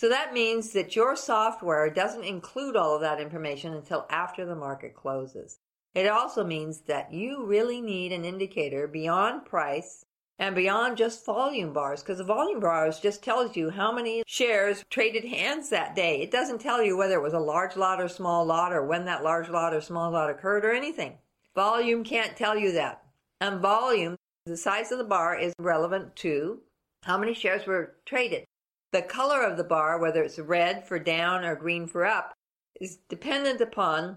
So 0.01 0.09
that 0.09 0.33
means 0.33 0.71
that 0.71 0.97
your 0.97 1.15
software 1.15 1.91
doesn't 1.91 2.25
include 2.25 2.75
all 2.75 2.95
of 2.95 3.03
that 3.03 3.21
information 3.21 3.75
until 3.75 4.07
after 4.09 4.47
the 4.47 4.57
market 4.57 4.95
closes. 4.95 5.59
It 5.95 6.07
also 6.07 6.43
means 6.43 6.81
that 6.87 7.13
you 7.13 7.45
really 7.45 7.83
need 7.83 8.11
an 8.11 8.25
indicator 8.25 8.89
beyond 8.89 9.45
price 9.45 10.07
and 10.39 10.55
beyond 10.55 10.97
just 10.97 11.27
volume 11.27 11.75
bars 11.75 12.03
because 12.03 12.17
the 12.17 12.25
volume 12.25 12.61
bars 12.61 12.99
just 12.99 13.23
tells 13.23 13.59
you 13.59 13.69
how 13.69 13.93
many 13.93 14.23
shares 14.27 14.83
traded 14.89 15.27
hands 15.27 15.69
that 15.69 15.95
day. 15.95 16.23
It 16.23 16.31
doesn't 16.31 16.63
tell 16.63 16.83
you 16.83 16.97
whether 16.97 17.17
it 17.17 17.23
was 17.23 17.35
a 17.35 17.39
large 17.39 17.77
lot 17.77 18.01
or 18.01 18.09
small 18.09 18.47
lot 18.47 18.73
or 18.73 18.87
when 18.87 19.05
that 19.05 19.23
large 19.23 19.51
lot 19.51 19.75
or 19.75 19.83
small 19.83 20.11
lot 20.11 20.31
occurred 20.31 20.65
or 20.65 20.73
anything. 20.73 21.19
Volume 21.55 22.05
can't 22.05 22.39
tell 22.39 22.57
you 22.57 22.73
that. 22.73 23.03
And 23.43 23.61
volume, 23.61 24.17
the 24.47 24.57
size 24.57 24.93
of 24.93 24.97
the 24.97 25.05
bar 25.05 25.39
is 25.39 25.53
relevant 25.59 26.17
to 26.17 26.63
how 27.03 27.19
many 27.19 27.35
shares 27.35 27.67
were 27.67 27.97
traded. 28.07 28.47
The 28.93 29.03
color 29.03 29.43
of 29.43 29.57
the 29.57 29.65
bar, 29.65 29.99
whether 29.99 30.23
it's 30.23 30.39
red 30.39 30.87
for 30.87 30.99
down 30.99 31.45
or 31.45 31.55
green 31.55 31.87
for 31.87 32.05
up, 32.05 32.33
is 32.81 32.97
dependent 33.09 33.61
upon 33.61 34.17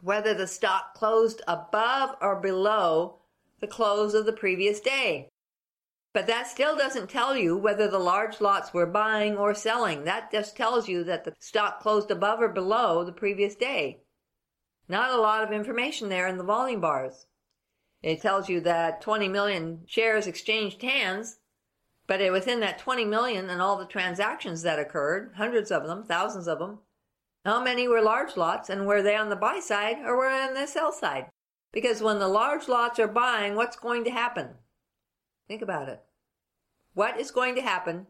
whether 0.00 0.32
the 0.32 0.46
stock 0.46 0.94
closed 0.94 1.42
above 1.46 2.16
or 2.20 2.40
below 2.40 3.18
the 3.60 3.66
close 3.66 4.14
of 4.14 4.26
the 4.26 4.32
previous 4.32 4.80
day. 4.80 5.28
But 6.14 6.26
that 6.28 6.46
still 6.46 6.76
doesn't 6.76 7.10
tell 7.10 7.36
you 7.36 7.56
whether 7.56 7.88
the 7.88 7.98
large 7.98 8.40
lots 8.40 8.72
were 8.72 8.86
buying 8.86 9.36
or 9.36 9.52
selling. 9.52 10.04
That 10.04 10.30
just 10.30 10.56
tells 10.56 10.88
you 10.88 11.04
that 11.04 11.24
the 11.24 11.34
stock 11.40 11.80
closed 11.80 12.10
above 12.10 12.40
or 12.40 12.48
below 12.48 13.04
the 13.04 13.12
previous 13.12 13.54
day. 13.54 14.00
Not 14.88 15.10
a 15.10 15.20
lot 15.20 15.42
of 15.42 15.52
information 15.52 16.08
there 16.08 16.28
in 16.28 16.38
the 16.38 16.44
volume 16.44 16.80
bars. 16.80 17.26
It 18.02 18.22
tells 18.22 18.48
you 18.48 18.60
that 18.60 19.00
20 19.00 19.28
million 19.28 19.82
shares 19.86 20.26
exchanged 20.26 20.82
hands 20.82 21.38
but 22.06 22.20
within 22.32 22.60
that 22.60 22.78
20 22.78 23.04
million 23.04 23.48
and 23.48 23.62
all 23.62 23.78
the 23.78 23.86
transactions 23.86 24.62
that 24.62 24.78
occurred, 24.78 25.32
hundreds 25.36 25.70
of 25.70 25.86
them, 25.86 26.04
thousands 26.04 26.46
of 26.46 26.58
them, 26.58 26.78
how 27.44 27.62
many 27.62 27.88
were 27.88 28.02
large 28.02 28.36
lots 28.36 28.70
and 28.70 28.86
were 28.86 29.02
they 29.02 29.16
on 29.16 29.28
the 29.28 29.36
buy 29.36 29.60
side 29.60 29.98
or 30.04 30.16
were 30.16 30.30
they 30.30 30.42
on 30.42 30.54
the 30.54 30.66
sell 30.66 30.92
side? 30.92 31.26
Because 31.72 32.02
when 32.02 32.18
the 32.18 32.28
large 32.28 32.68
lots 32.68 32.98
are 32.98 33.08
buying, 33.08 33.54
what's 33.54 33.76
going 33.76 34.04
to 34.04 34.10
happen? 34.10 34.50
Think 35.48 35.60
about 35.60 35.88
it. 35.88 36.02
What 36.94 37.18
is 37.18 37.30
going 37.30 37.54
to 37.56 37.62
happen 37.62 38.06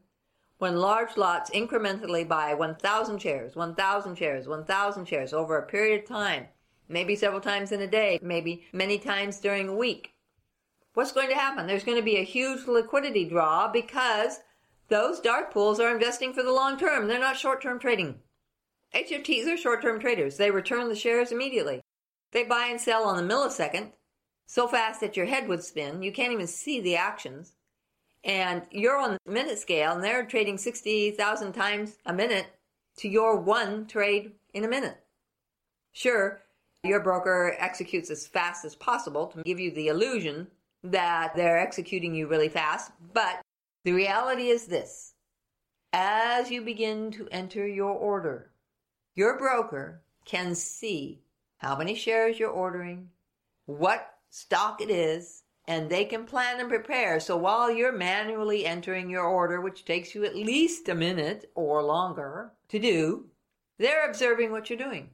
when 0.59 0.77
large 0.77 1.17
lots 1.17 1.51
incrementally 1.51 2.27
buy 2.29 2.55
1,000 2.55 3.19
shares, 3.21 3.57
1,000 3.57 4.17
shares, 4.17 4.47
1,000 4.47 5.05
shares 5.07 5.33
over 5.33 5.57
a 5.57 5.67
period 5.67 6.03
of 6.03 6.09
time? 6.09 6.47
Maybe 6.89 7.17
several 7.17 7.41
times 7.41 7.73
in 7.73 7.81
a 7.81 7.87
day, 7.87 8.19
maybe 8.23 8.67
many 8.73 8.99
times 8.99 9.41
during 9.41 9.69
a 9.69 9.75
week 9.75 10.14
what's 10.95 11.13
going 11.13 11.29
to 11.29 11.35
happen? 11.35 11.67
There's 11.67 11.85
going 11.85 11.99
to 11.99 12.05
be 12.05 12.17
a 12.17 12.25
huge 12.25 12.67
liquidity 12.67 13.25
draw 13.25 13.71
because 13.71 14.41
those 14.89 15.21
dark 15.21 15.53
pools 15.53 15.79
are 15.81 15.93
investing 15.93 16.33
for 16.33 16.43
the 16.43 16.53
long 16.53 16.79
term. 16.79 17.07
They're 17.07 17.21
not 17.21 17.37
short 17.37 17.63
term 17.63 17.79
trading. 17.79 18.17
HFTs 18.95 19.53
are 19.53 19.57
short 19.57 19.83
term 19.83 20.01
traders. 20.01 20.37
They 20.37 20.51
return 20.51 20.89
the 20.89 20.97
shares 20.97 21.33
immediately. 21.33 21.83
They 22.33 22.45
buy 22.45 22.69
and 22.71 22.81
sell 22.81 23.05
on 23.05 23.17
the 23.17 23.35
millisecond 23.35 23.93
so 24.47 24.69
fast 24.69 25.01
that 25.01 25.17
your 25.17 25.27
head 25.27 25.49
would 25.49 25.63
spin. 25.63 26.03
You 26.03 26.13
can't 26.13 26.33
even 26.33 26.47
see 26.47 26.81
the 26.81 26.97
actions. 26.97 27.55
And 28.23 28.63
you're 28.71 28.97
on 28.97 29.19
the 29.25 29.33
minute 29.33 29.59
scale 29.59 29.93
and 29.93 30.03
they're 30.03 30.25
trading 30.25 30.59
60,000 30.59 31.53
times 31.53 31.99
a 32.07 32.13
minute 32.13 32.47
to 32.99 33.09
your 33.09 33.37
one 33.37 33.87
trade 33.87 34.33
in 34.55 34.65
a 34.65 34.69
minute. 34.69 34.99
Sure, 35.93 36.41
your 36.83 37.01
broker 37.01 37.55
executes 37.59 38.11
as 38.11 38.27
fast 38.27 38.65
as 38.65 38.75
possible 38.75 39.27
to 39.29 39.43
give 39.43 39.61
you 39.61 39.71
the 39.71 39.89
illusion 39.89 40.47
that 40.85 41.35
they're 41.35 41.59
executing 41.59 42.15
you 42.15 42.29
really 42.29 42.51
fast. 42.51 42.93
But 43.13 43.41
the 43.85 43.93
reality 43.93 44.49
is 44.49 44.67
this 44.67 45.15
as 45.93 46.51
you 46.51 46.61
begin 46.63 47.11
to 47.13 47.29
enter 47.31 47.67
your 47.67 47.93
order, 47.93 48.51
your 49.15 49.39
broker 49.39 50.03
can 50.25 50.55
see 50.55 51.23
how 51.59 51.77
many 51.77 51.95
shares 51.95 52.39
you're 52.39 52.51
ordering, 52.51 53.09
what 53.67 54.15
stock 54.31 54.81
it 54.81 54.91
is, 54.91 55.45
and 55.67 55.89
they 55.89 56.05
can 56.05 56.27
plan 56.27 56.61
and 56.61 56.69
prepare. 56.69 57.21
So 57.21 57.37
while 57.37 57.71
you're 57.71 57.93
manually 57.93 58.67
entering 58.67 59.09
your 59.09 59.25
order, 59.25 59.61
which 59.61 59.85
takes 59.85 60.15
you 60.15 60.25
at 60.25 60.37
least 60.37 60.89
a 60.89 60.95
minute 60.95 61.51
or 61.55 61.83
longer 61.83 62.53
to 62.69 62.79
do, 62.79 63.27
they're 63.79 64.09
observing 64.09 64.51
what 64.51 64.69
you're 64.69 64.79
doing. 64.79 65.11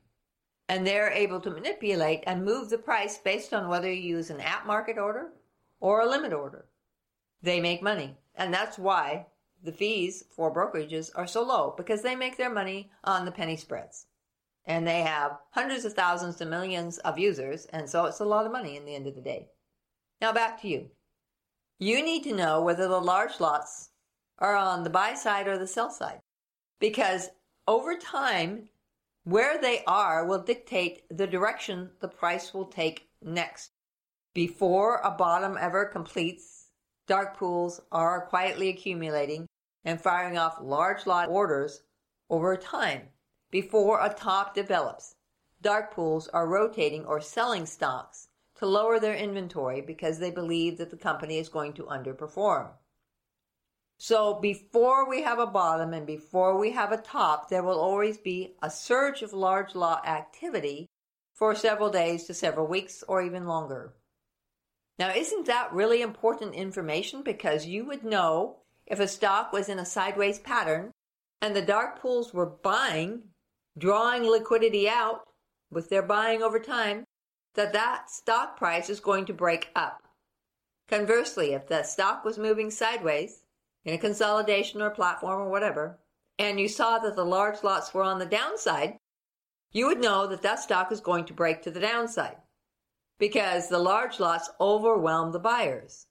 And 0.69 0.87
they're 0.87 1.11
able 1.11 1.41
to 1.41 1.51
manipulate 1.51 2.25
and 2.27 2.45
move 2.45 2.71
the 2.71 2.79
price 2.79 3.19
based 3.19 3.53
on 3.53 3.69
whether 3.69 3.93
you 3.93 4.17
use 4.17 4.31
an 4.31 4.41
at 4.41 4.67
market 4.67 4.99
order 4.99 5.31
or 5.81 6.01
a 6.01 6.09
limit 6.09 6.33
order. 6.33 6.67
They 7.43 7.61
make 7.61 7.83
money. 7.83 8.17
And 8.35 8.53
that's 8.53 8.79
why 8.79 9.27
the 9.63 9.73
fees 9.73 10.25
for 10.31 10.53
brokerages 10.55 11.11
are 11.15 11.27
so 11.27 11.43
low 11.43 11.75
because 11.77 12.03
they 12.03 12.15
make 12.15 12.37
their 12.37 12.51
money 12.51 12.91
on 13.05 13.25
the 13.25 13.33
penny 13.33 13.57
spreads. 13.57 14.07
And 14.67 14.87
they 14.87 15.01
have 15.01 15.39
hundreds 15.51 15.85
of 15.85 15.95
thousands 15.95 16.37
to 16.37 16.45
millions 16.45 16.99
of 16.99 17.19
users, 17.19 17.65
and 17.67 17.89
so 17.89 18.05
it's 18.05 18.21
a 18.21 18.25
lot 18.25 18.47
of 18.47 18.53
money 18.53 18.77
in 18.77 18.85
the 18.85 18.95
end 18.95 19.07
of 19.07 19.15
the 19.15 19.21
day. 19.21 19.49
Now 20.21 20.33
back 20.33 20.61
to 20.63 20.69
you. 20.69 20.91
You 21.79 22.05
need 22.05 22.25
to 22.25 22.35
know 22.35 22.61
whether 22.61 22.87
the 22.87 23.01
large 23.01 23.41
lots 23.41 23.91
are 24.39 24.55
on 24.55 24.85
the 24.85 24.91
buy 24.91 25.15
side 25.15 25.49
or 25.49 25.59
the 25.59 25.67
sell 25.67 25.91
side. 25.91 26.21
Because 26.79 27.31
over 27.67 27.97
time, 27.97 28.69
where 29.25 29.61
they 29.61 29.83
are 29.87 30.27
will 30.27 30.43
dictate 30.43 31.03
the 31.11 31.27
direction 31.27 31.91
the 32.01 32.09
price 32.09 32.53
will 32.53 32.67
take 32.67 33.09
next. 33.23 33.71
Before 34.33 35.01
a 35.03 35.11
bottom 35.11 35.59
ever 35.61 35.85
completes, 35.87 36.69
dark 37.09 37.37
pools 37.37 37.81
are 37.91 38.27
quietly 38.27 38.69
accumulating 38.69 39.49
and 39.85 40.01
firing 40.01 40.39
off 40.39 40.61
large 40.61 41.05
lot 41.05 41.29
orders 41.29 41.83
over 42.29 42.57
time. 42.57 43.09
Before 43.51 44.01
a 44.01 44.15
top 44.15 44.55
develops, 44.55 45.17
dark 45.61 45.93
pools 45.93 46.29
are 46.29 46.47
rotating 46.47 47.05
or 47.07 47.21
selling 47.21 47.67
stocks 47.67 48.29
to 48.59 48.67
lower 48.67 49.01
their 49.01 49.17
inventory 49.17 49.81
because 49.81 50.21
they 50.21 50.31
believe 50.31 50.79
that 50.79 50.91
the 50.91 50.97
company 50.97 51.39
is 51.39 51.49
going 51.49 51.73
to 51.73 51.87
underperform. 51.87 52.71
So 53.99 54.35
before 54.35 55.11
we 55.11 55.23
have 55.23 55.41
a 55.41 55.47
bottom 55.47 55.93
and 55.93 56.07
before 56.07 56.57
we 56.57 56.71
have 56.71 56.93
a 56.93 57.03
top, 57.03 57.49
there 57.49 57.65
will 57.65 57.81
always 57.81 58.17
be 58.17 58.55
a 58.63 58.71
surge 58.71 59.23
of 59.23 59.33
large 59.33 59.75
lot 59.75 60.07
activity 60.07 60.89
for 61.35 61.53
several 61.57 61.91
days 61.91 62.27
to 62.27 62.35
several 62.35 62.69
weeks 62.69 63.03
or 63.09 63.23
even 63.23 63.47
longer. 63.49 63.95
Now, 65.01 65.15
isn't 65.15 65.47
that 65.47 65.73
really 65.73 66.03
important 66.03 66.55
information? 66.55 67.23
Because 67.23 67.65
you 67.65 67.87
would 67.87 68.05
know 68.05 68.59
if 68.85 69.01
a 69.01 69.09
stock 69.09 69.51
was 69.51 69.71
in 69.71 69.79
a 69.79 69.87
sideways 69.87 70.39
pattern 70.39 70.91
and 71.41 71.57
the 71.57 71.63
dark 71.63 71.99
pools 72.03 72.35
were 72.35 72.45
buying, 72.45 73.23
drawing 73.79 74.25
liquidity 74.25 74.91
out 74.91 75.23
with 75.71 75.89
their 75.89 76.03
buying 76.03 76.43
over 76.43 76.59
time, 76.59 77.05
that 77.55 77.73
that 77.73 78.11
stock 78.11 78.59
price 78.59 78.91
is 78.91 79.01
going 79.01 79.25
to 79.25 79.33
break 79.33 79.71
up. 79.75 80.03
Conversely, 80.87 81.55
if 81.55 81.67
the 81.67 81.83
stock 81.83 82.23
was 82.23 82.37
moving 82.37 82.71
sideways 82.71 83.45
in 83.87 83.95
a 83.95 83.99
consolidation 83.99 84.83
or 84.83 84.91
platform 84.91 85.41
or 85.41 85.49
whatever, 85.49 85.99
and 86.39 86.61
you 86.61 86.69
saw 86.69 86.99
that 86.99 87.17
the 87.17 87.25
large 87.25 87.63
lots 87.63 87.95
were 87.95 88.03
on 88.03 88.19
the 88.19 88.27
downside, 88.27 88.99
you 89.73 89.87
would 89.87 90.03
know 90.03 90.27
that 90.27 90.43
that 90.43 90.61
stock 90.61 90.93
is 90.93 91.01
going 91.01 91.25
to 91.25 91.33
break 91.33 91.63
to 91.63 91.71
the 91.71 91.81
downside 91.81 92.37
because 93.21 93.69
the 93.69 93.79
large 93.79 94.19
lots 94.19 94.51
overwhelm 94.61 95.31
the 95.31 95.39
buyers. 95.39 96.09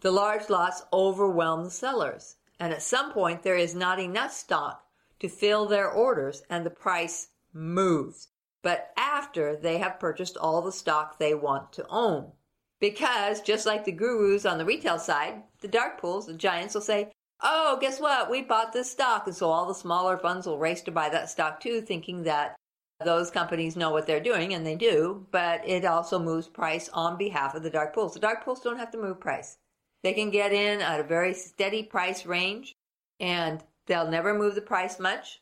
The 0.00 0.10
large 0.10 0.48
lots 0.48 0.82
overwhelm 0.94 1.64
the 1.64 1.70
sellers. 1.70 2.36
And 2.58 2.72
at 2.72 2.80
some 2.80 3.12
point, 3.12 3.42
there 3.42 3.56
is 3.56 3.74
not 3.74 3.98
enough 3.98 4.32
stock 4.32 4.86
to 5.20 5.28
fill 5.28 5.66
their 5.66 5.90
orders 5.90 6.42
and 6.48 6.64
the 6.64 6.70
price 6.70 7.28
moves 7.52 8.28
but 8.66 8.90
after 8.96 9.54
they 9.54 9.78
have 9.78 10.00
purchased 10.00 10.36
all 10.36 10.60
the 10.60 10.72
stock 10.72 11.20
they 11.20 11.32
want 11.32 11.72
to 11.72 11.86
own. 11.88 12.32
Because 12.80 13.40
just 13.40 13.64
like 13.64 13.84
the 13.84 13.92
gurus 13.92 14.44
on 14.44 14.58
the 14.58 14.64
retail 14.64 14.98
side, 14.98 15.44
the 15.60 15.68
dark 15.68 16.00
pools, 16.00 16.26
the 16.26 16.34
giants 16.34 16.74
will 16.74 16.80
say, 16.80 17.12
Oh, 17.40 17.78
guess 17.80 18.00
what? 18.00 18.28
We 18.28 18.42
bought 18.42 18.72
this 18.72 18.90
stock. 18.90 19.28
And 19.28 19.36
so 19.36 19.50
all 19.50 19.66
the 19.66 19.72
smaller 19.72 20.18
funds 20.18 20.48
will 20.48 20.58
race 20.58 20.82
to 20.82 20.90
buy 20.90 21.08
that 21.10 21.30
stock 21.30 21.60
too, 21.60 21.80
thinking 21.80 22.24
that 22.24 22.56
those 23.04 23.30
companies 23.30 23.76
know 23.76 23.90
what 23.90 24.06
they're 24.06 24.20
doing, 24.20 24.54
and 24.54 24.66
they 24.66 24.74
do, 24.74 25.26
but 25.30 25.66
it 25.68 25.84
also 25.84 26.18
moves 26.18 26.48
price 26.48 26.88
on 26.92 27.18
behalf 27.18 27.54
of 27.54 27.62
the 27.62 27.70
dark 27.70 27.94
pools. 27.94 28.14
The 28.14 28.20
dark 28.20 28.44
pools 28.44 28.60
don't 28.60 28.78
have 28.78 28.90
to 28.92 28.98
move 28.98 29.20
price. 29.20 29.58
They 30.02 30.14
can 30.14 30.30
get 30.30 30.52
in 30.52 30.80
at 30.80 31.00
a 31.00 31.04
very 31.04 31.34
steady 31.34 31.82
price 31.82 32.24
range, 32.24 32.74
and 33.20 33.62
they'll 33.86 34.10
never 34.10 34.32
move 34.32 34.54
the 34.54 34.62
price 34.62 34.98
much. 34.98 35.40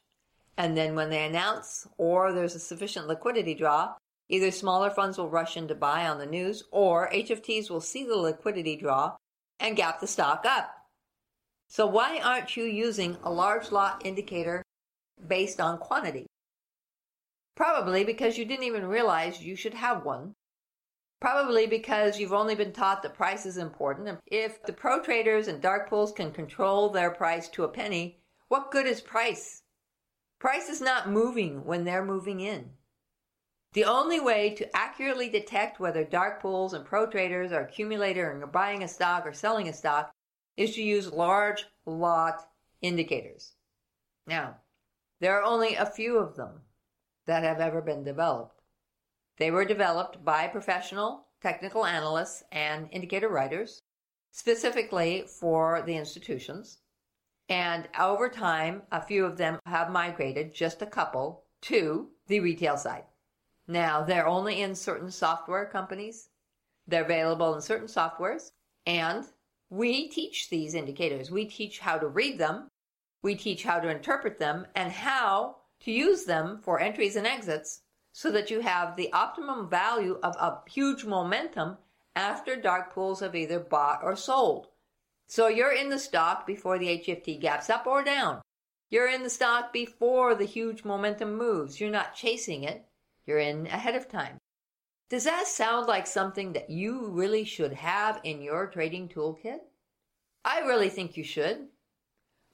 And 0.56 0.76
then 0.76 0.94
when 0.94 1.10
they 1.10 1.24
announce 1.24 1.86
or 1.98 2.32
there's 2.32 2.54
a 2.54 2.60
sufficient 2.60 3.08
liquidity 3.08 3.54
draw, 3.54 3.94
either 4.28 4.50
smaller 4.50 4.90
funds 4.90 5.18
will 5.18 5.28
rush 5.28 5.56
in 5.56 5.68
to 5.68 5.74
buy 5.74 6.06
on 6.06 6.18
the 6.18 6.26
news 6.26 6.64
or 6.70 7.10
HFTs 7.10 7.70
will 7.70 7.80
see 7.80 8.04
the 8.04 8.16
liquidity 8.16 8.76
draw 8.76 9.16
and 9.58 9.76
gap 9.76 10.00
the 10.00 10.06
stock 10.06 10.44
up. 10.46 10.70
So 11.68 11.86
why 11.86 12.20
aren't 12.22 12.56
you 12.56 12.64
using 12.64 13.16
a 13.24 13.32
large 13.32 13.72
lot 13.72 14.02
indicator 14.04 14.62
based 15.26 15.60
on 15.60 15.78
quantity? 15.78 16.26
Probably 17.56 18.02
because 18.02 18.36
you 18.36 18.44
didn't 18.44 18.64
even 18.64 18.86
realize 18.86 19.42
you 19.42 19.54
should 19.54 19.74
have 19.74 20.04
one. 20.04 20.34
Probably 21.20 21.66
because 21.66 22.18
you've 22.18 22.32
only 22.32 22.54
been 22.54 22.72
taught 22.72 23.02
that 23.02 23.14
price 23.14 23.46
is 23.46 23.56
important. 23.56 24.08
and 24.08 24.18
If 24.26 24.62
the 24.62 24.72
pro 24.72 25.00
traders 25.00 25.46
and 25.46 25.62
dark 25.62 25.88
pools 25.88 26.12
can 26.12 26.32
control 26.32 26.90
their 26.90 27.10
price 27.10 27.48
to 27.50 27.64
a 27.64 27.68
penny, 27.68 28.18
what 28.48 28.70
good 28.70 28.86
is 28.86 29.00
price? 29.00 29.62
Price 30.38 30.68
is 30.68 30.80
not 30.80 31.08
moving 31.08 31.64
when 31.64 31.84
they're 31.84 32.04
moving 32.04 32.40
in. 32.40 32.72
The 33.72 33.84
only 33.84 34.20
way 34.20 34.54
to 34.54 34.76
accurately 34.76 35.28
detect 35.28 35.80
whether 35.80 36.04
dark 36.04 36.42
pools 36.42 36.74
and 36.74 36.84
pro 36.84 37.06
traders 37.06 37.52
are 37.52 37.62
accumulating 37.62 38.22
or 38.22 38.46
buying 38.46 38.82
a 38.82 38.88
stock 38.88 39.26
or 39.26 39.32
selling 39.32 39.68
a 39.68 39.72
stock 39.72 40.12
is 40.56 40.74
to 40.74 40.82
use 40.82 41.12
large 41.12 41.66
lot 41.86 42.48
indicators. 42.82 43.54
Now, 44.26 44.58
there 45.20 45.38
are 45.38 45.42
only 45.42 45.74
a 45.74 45.86
few 45.86 46.18
of 46.18 46.36
them 46.36 46.60
that 47.26 47.42
have 47.42 47.60
ever 47.60 47.80
been 47.80 48.04
developed. 48.04 48.60
They 49.38 49.50
were 49.50 49.64
developed 49.64 50.24
by 50.24 50.46
professional 50.48 51.26
technical 51.44 51.84
analysts 51.84 52.42
and 52.50 52.88
indicator 52.90 53.28
writers, 53.28 53.82
specifically 54.30 55.24
for 55.26 55.82
the 55.82 55.96
institutions. 55.96 56.78
And 57.48 57.86
over 57.98 58.30
time, 58.30 58.82
a 58.90 59.02
few 59.02 59.26
of 59.26 59.36
them 59.36 59.58
have 59.66 59.90
migrated, 59.90 60.54
just 60.54 60.80
a 60.80 60.86
couple, 60.86 61.44
to 61.62 62.08
the 62.28 62.40
retail 62.40 62.78
side. 62.78 63.04
Now, 63.68 64.02
they're 64.02 64.26
only 64.26 64.62
in 64.62 64.74
certain 64.74 65.10
software 65.10 65.66
companies. 65.66 66.28
They're 66.86 67.04
available 67.04 67.54
in 67.54 67.60
certain 67.60 67.88
softwares. 67.88 68.52
And 68.86 69.26
we 69.68 70.08
teach 70.08 70.48
these 70.48 70.74
indicators. 70.74 71.30
We 71.30 71.44
teach 71.44 71.78
how 71.80 71.98
to 71.98 72.06
read 72.06 72.38
them. 72.38 72.68
We 73.22 73.34
teach 73.34 73.64
how 73.64 73.80
to 73.80 73.88
interpret 73.88 74.38
them 74.38 74.66
and 74.74 74.92
how 74.92 75.56
to 75.84 75.92
use 75.92 76.24
them 76.24 76.58
for 76.62 76.80
entries 76.80 77.14
and 77.14 77.26
exits 77.26 77.82
so 78.12 78.30
that 78.30 78.50
you 78.50 78.60
have 78.60 78.96
the 78.96 79.12
optimum 79.12 79.68
value 79.68 80.18
of 80.22 80.34
a 80.36 80.58
huge 80.70 81.04
momentum 81.04 81.76
after 82.16 82.56
dark 82.56 82.94
pools 82.94 83.20
have 83.20 83.34
either 83.34 83.60
bought 83.60 84.00
or 84.02 84.16
sold. 84.16 84.68
So 85.26 85.48
you're 85.48 85.72
in 85.72 85.90
the 85.90 85.98
stock 85.98 86.46
before 86.46 86.78
the 86.78 86.86
HFT 86.86 87.40
gaps 87.40 87.68
up 87.68 87.86
or 87.86 88.02
down. 88.02 88.40
You're 88.90 89.08
in 89.08 89.22
the 89.22 89.30
stock 89.30 89.72
before 89.72 90.34
the 90.34 90.44
huge 90.44 90.84
momentum 90.84 91.36
moves. 91.36 91.80
You're 91.80 91.90
not 91.90 92.14
chasing 92.14 92.62
it. 92.62 92.86
You're 93.26 93.38
in 93.38 93.66
ahead 93.66 93.96
of 93.96 94.08
time. 94.08 94.38
Does 95.10 95.24
that 95.24 95.46
sound 95.46 95.86
like 95.86 96.06
something 96.06 96.52
that 96.52 96.70
you 96.70 97.10
really 97.10 97.44
should 97.44 97.72
have 97.72 98.20
in 98.24 98.40
your 98.40 98.68
trading 98.68 99.08
toolkit? 99.08 99.58
I 100.44 100.60
really 100.60 100.88
think 100.88 101.16
you 101.16 101.24
should. 101.24 101.68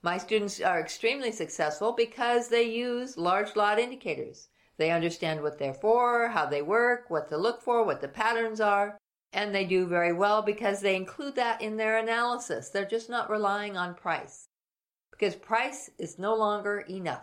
My 0.03 0.17
students 0.17 0.61
are 0.61 0.81
extremely 0.81 1.31
successful 1.31 1.93
because 1.93 2.49
they 2.49 2.63
use 2.63 3.19
large 3.19 3.55
lot 3.55 3.79
indicators. 3.79 4.49
They 4.79 4.91
understand 4.91 5.43
what 5.43 5.59
they're 5.59 5.75
for, 5.75 6.29
how 6.29 6.47
they 6.47 6.63
work, 6.63 7.11
what 7.11 7.29
to 7.29 7.37
look 7.37 7.61
for, 7.61 7.85
what 7.85 8.01
the 8.01 8.09
patterns 8.09 8.63
are, 8.63 8.97
and 9.33 9.55
they 9.55 9.65
do 9.65 9.87
very 9.87 10.13
well 10.13 10.41
because 10.41 10.81
they 10.81 10.97
include 10.97 11.37
that 11.37 11.61
in 11.61 11.77
their 11.77 11.99
analysis. 11.99 12.71
They're 12.71 12.87
just 12.87 13.11
not 13.11 13.29
relying 13.29 13.77
on 13.77 13.95
price 13.95 14.49
because 15.11 15.37
price 15.37 15.91
is 15.99 16.19
no 16.19 16.35
longer 16.35 16.81
enough. 16.89 17.23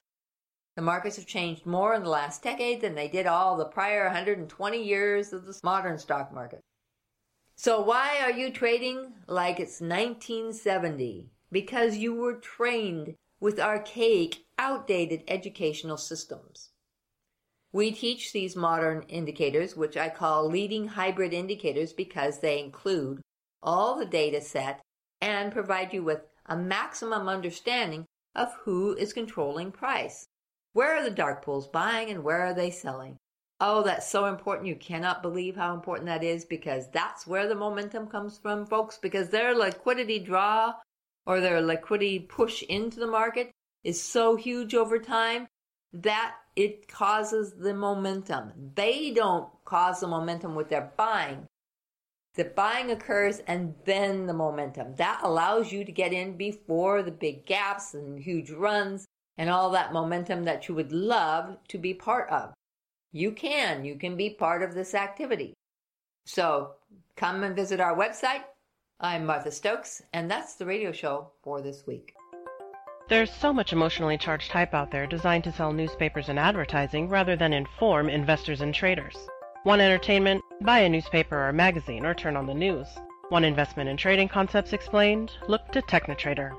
The 0.76 0.84
markets 0.84 1.16
have 1.16 1.26
changed 1.26 1.66
more 1.66 1.96
in 1.96 2.04
the 2.04 2.10
last 2.10 2.44
decade 2.44 2.82
than 2.82 2.94
they 2.94 3.08
did 3.08 3.26
all 3.26 3.58
the 3.58 3.66
prior 3.66 4.04
120 4.04 4.84
years 4.84 5.34
of 5.34 5.48
the 5.48 5.60
modern 5.64 5.98
stock 5.98 6.32
market. 6.32 6.62
So 7.56 7.82
why 7.82 8.20
are 8.22 8.32
you 8.32 8.52
trading 8.52 9.14
like 9.26 9.60
it's 9.60 9.82
1970? 9.82 11.32
Because 11.52 11.98
you 11.98 12.14
were 12.14 12.36
trained 12.36 13.16
with 13.40 13.60
archaic, 13.60 14.40
outdated 14.60 15.24
educational 15.28 15.98
systems. 15.98 16.72
We 17.72 17.92
teach 17.92 18.34
these 18.34 18.56
modern 18.56 19.04
indicators, 19.04 19.76
which 19.76 19.98
I 19.98 20.10
call 20.10 20.50
leading 20.50 20.88
hybrid 20.88 21.34
indicators 21.34 21.94
because 21.94 22.40
they 22.40 22.60
include 22.60 23.22
all 23.62 23.98
the 23.98 24.06
data 24.06 24.42
set 24.42 24.82
and 25.22 25.52
provide 25.52 25.94
you 25.94 26.04
with 26.04 26.22
a 26.46 26.56
maximum 26.56 27.28
understanding 27.28 28.06
of 28.34 28.54
who 28.64 28.96
is 28.96 29.14
controlling 29.14 29.72
price. 29.72 30.28
Where 30.74 30.96
are 30.96 31.04
the 31.04 31.12
dark 31.12 31.44
pools 31.44 31.68
buying 31.68 32.10
and 32.10 32.24
where 32.24 32.42
are 32.42 32.54
they 32.54 32.72
selling? 32.72 33.18
Oh, 33.60 33.82
that's 33.82 34.08
so 34.08 34.26
important. 34.26 34.68
You 34.68 34.76
cannot 34.76 35.24
believe 35.24 35.56
how 35.56 35.74
important 35.74 36.06
that 36.06 36.24
is 36.24 36.46
because 36.46 36.90
that's 36.92 37.26
where 37.26 37.48
the 37.48 37.56
momentum 37.56 38.08
comes 38.08 38.38
from, 38.38 38.66
folks, 38.66 38.98
because 38.98 39.30
their 39.30 39.56
liquidity 39.56 40.20
draw 40.20 40.74
or 41.28 41.42
their 41.42 41.62
liquidity 41.62 42.18
push 42.20 42.64
into 42.64 43.00
the 43.00 43.06
market 43.06 43.52
is 43.84 44.02
so 44.02 44.36
huge 44.36 44.74
over 44.74 44.98
time 44.98 45.46
that 45.94 46.36
it 46.56 46.88
causes 46.88 47.54
the 47.54 47.74
momentum. 47.74 48.52
They 48.76 49.12
don't 49.12 49.48
cause 49.66 50.00
the 50.00 50.08
momentum 50.08 50.56
with 50.56 50.70
their 50.70 50.92
buying. 50.98 51.46
The 52.36 52.46
buying 52.46 52.92
occurs 52.92 53.40
and 53.46 53.76
then 53.86 54.26
the 54.26 54.34
momentum. 54.34 54.96
That 54.96 55.20
allows 55.24 55.72
you 55.72 55.84
to 55.84 55.92
get 55.92 56.14
in 56.14 56.38
before 56.38 57.04
the 57.04 57.12
big 57.12 57.46
gaps 57.46 57.94
and 57.94 58.20
huge 58.20 58.50
runs 58.50 59.06
and 59.38 59.50
all 59.50 59.70
that 59.72 59.94
momentum 59.94 60.46
that 60.46 60.68
you 60.68 60.76
would 60.76 60.92
love 60.92 61.58
to 61.68 61.78
be 61.78 61.94
part 61.94 62.30
of. 62.30 62.54
you 63.12 63.32
can. 63.32 63.84
You 63.86 63.96
can 63.96 64.16
be 64.16 64.30
part 64.30 64.62
of 64.64 64.74
this 64.74 64.94
activity. 64.94 65.54
So 66.26 66.74
come 67.16 67.44
and 67.44 67.56
visit 67.56 67.80
our 67.80 67.96
website. 67.96 68.44
I'm 69.00 69.28
Martha 69.28 69.52
Stokes, 69.52 70.02
and 70.12 70.30
that's 70.30 70.56
the 70.56 70.66
radio 70.66 70.92
show 70.92 71.30
for 71.44 71.62
this 71.62 71.86
week. 71.86 72.16
There's 73.08 73.32
so 73.32 73.54
much 73.54 73.72
emotionally 73.72 74.18
charged 74.18 74.52
hype 74.52 74.74
out 74.74 74.90
there 74.90 75.06
designed 75.06 75.44
to 75.44 75.52
sell 75.52 75.72
newspapers 75.72 76.30
and 76.30 76.40
advertising 76.40 77.08
rather 77.08 77.36
than 77.36 77.54
inform 77.54 78.10
investors 78.10 78.62
and 78.62 78.74
traders. 78.74 79.16
Want 79.66 79.82
entertainment? 79.82 80.44
Buy 80.62 80.80
a 80.80 80.90
newspaper 80.90 81.48
or 81.48 81.54
magazine 81.54 82.08
or 82.08 82.16
turn 82.16 82.36
on 82.36 82.48
the 82.48 82.56
news. 82.56 82.88
Want 83.30 83.46
investment 83.46 83.88
and 83.88 84.00
trading 84.00 84.30
concepts 84.30 84.74
explained? 84.74 85.32
Look 85.48 85.72
to 85.74 85.82
TechniTrader. 85.84 86.58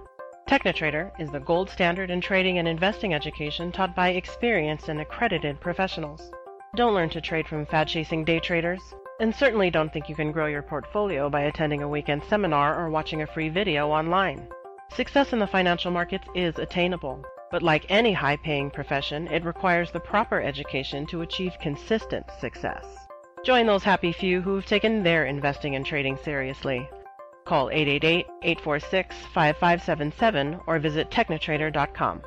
TechniTrader 0.48 1.20
is 1.20 1.32
the 1.32 1.40
gold 1.40 1.68
standard 1.68 2.08
in 2.08 2.20
trading 2.20 2.58
and 2.58 2.68
investing 2.68 3.14
education 3.14 3.72
taught 3.72 3.96
by 3.96 4.10
experienced 4.10 4.88
and 4.88 5.00
accredited 5.00 5.60
professionals. 5.60 6.30
Don't 6.76 6.94
learn 6.94 7.10
to 7.10 7.20
trade 7.20 7.48
from 7.48 7.66
fad 7.66 7.88
chasing 7.88 8.24
day 8.24 8.38
traders, 8.38 8.94
and 9.20 9.34
certainly 9.34 9.70
don't 9.70 9.92
think 9.92 10.08
you 10.08 10.14
can 10.14 10.32
grow 10.32 10.46
your 10.46 10.62
portfolio 10.62 11.28
by 11.28 11.42
attending 11.42 11.82
a 11.82 11.88
weekend 11.88 12.22
seminar 12.28 12.78
or 12.78 12.90
watching 12.90 13.22
a 13.22 13.26
free 13.26 13.48
video 13.48 13.88
online. 13.88 14.48
Success 14.94 15.32
in 15.32 15.38
the 15.38 15.46
financial 15.46 15.90
markets 15.90 16.26
is 16.34 16.58
attainable, 16.58 17.22
but 17.50 17.62
like 17.62 17.84
any 17.88 18.12
high 18.12 18.36
paying 18.36 18.70
profession, 18.70 19.26
it 19.28 19.44
requires 19.44 19.90
the 19.90 20.00
proper 20.00 20.40
education 20.40 21.06
to 21.06 21.22
achieve 21.22 21.52
consistent 21.60 22.24
success. 22.40 22.84
Join 23.44 23.66
those 23.66 23.84
happy 23.84 24.12
few 24.12 24.40
who've 24.40 24.66
taken 24.66 25.02
their 25.02 25.26
investing 25.26 25.74
and 25.76 25.84
trading 25.84 26.18
seriously. 26.24 26.88
Call 27.44 27.70
888 27.70 28.26
846 28.42 29.16
5577 29.32 30.60
or 30.66 30.78
visit 30.78 31.10
technitrader.com. 31.10 32.22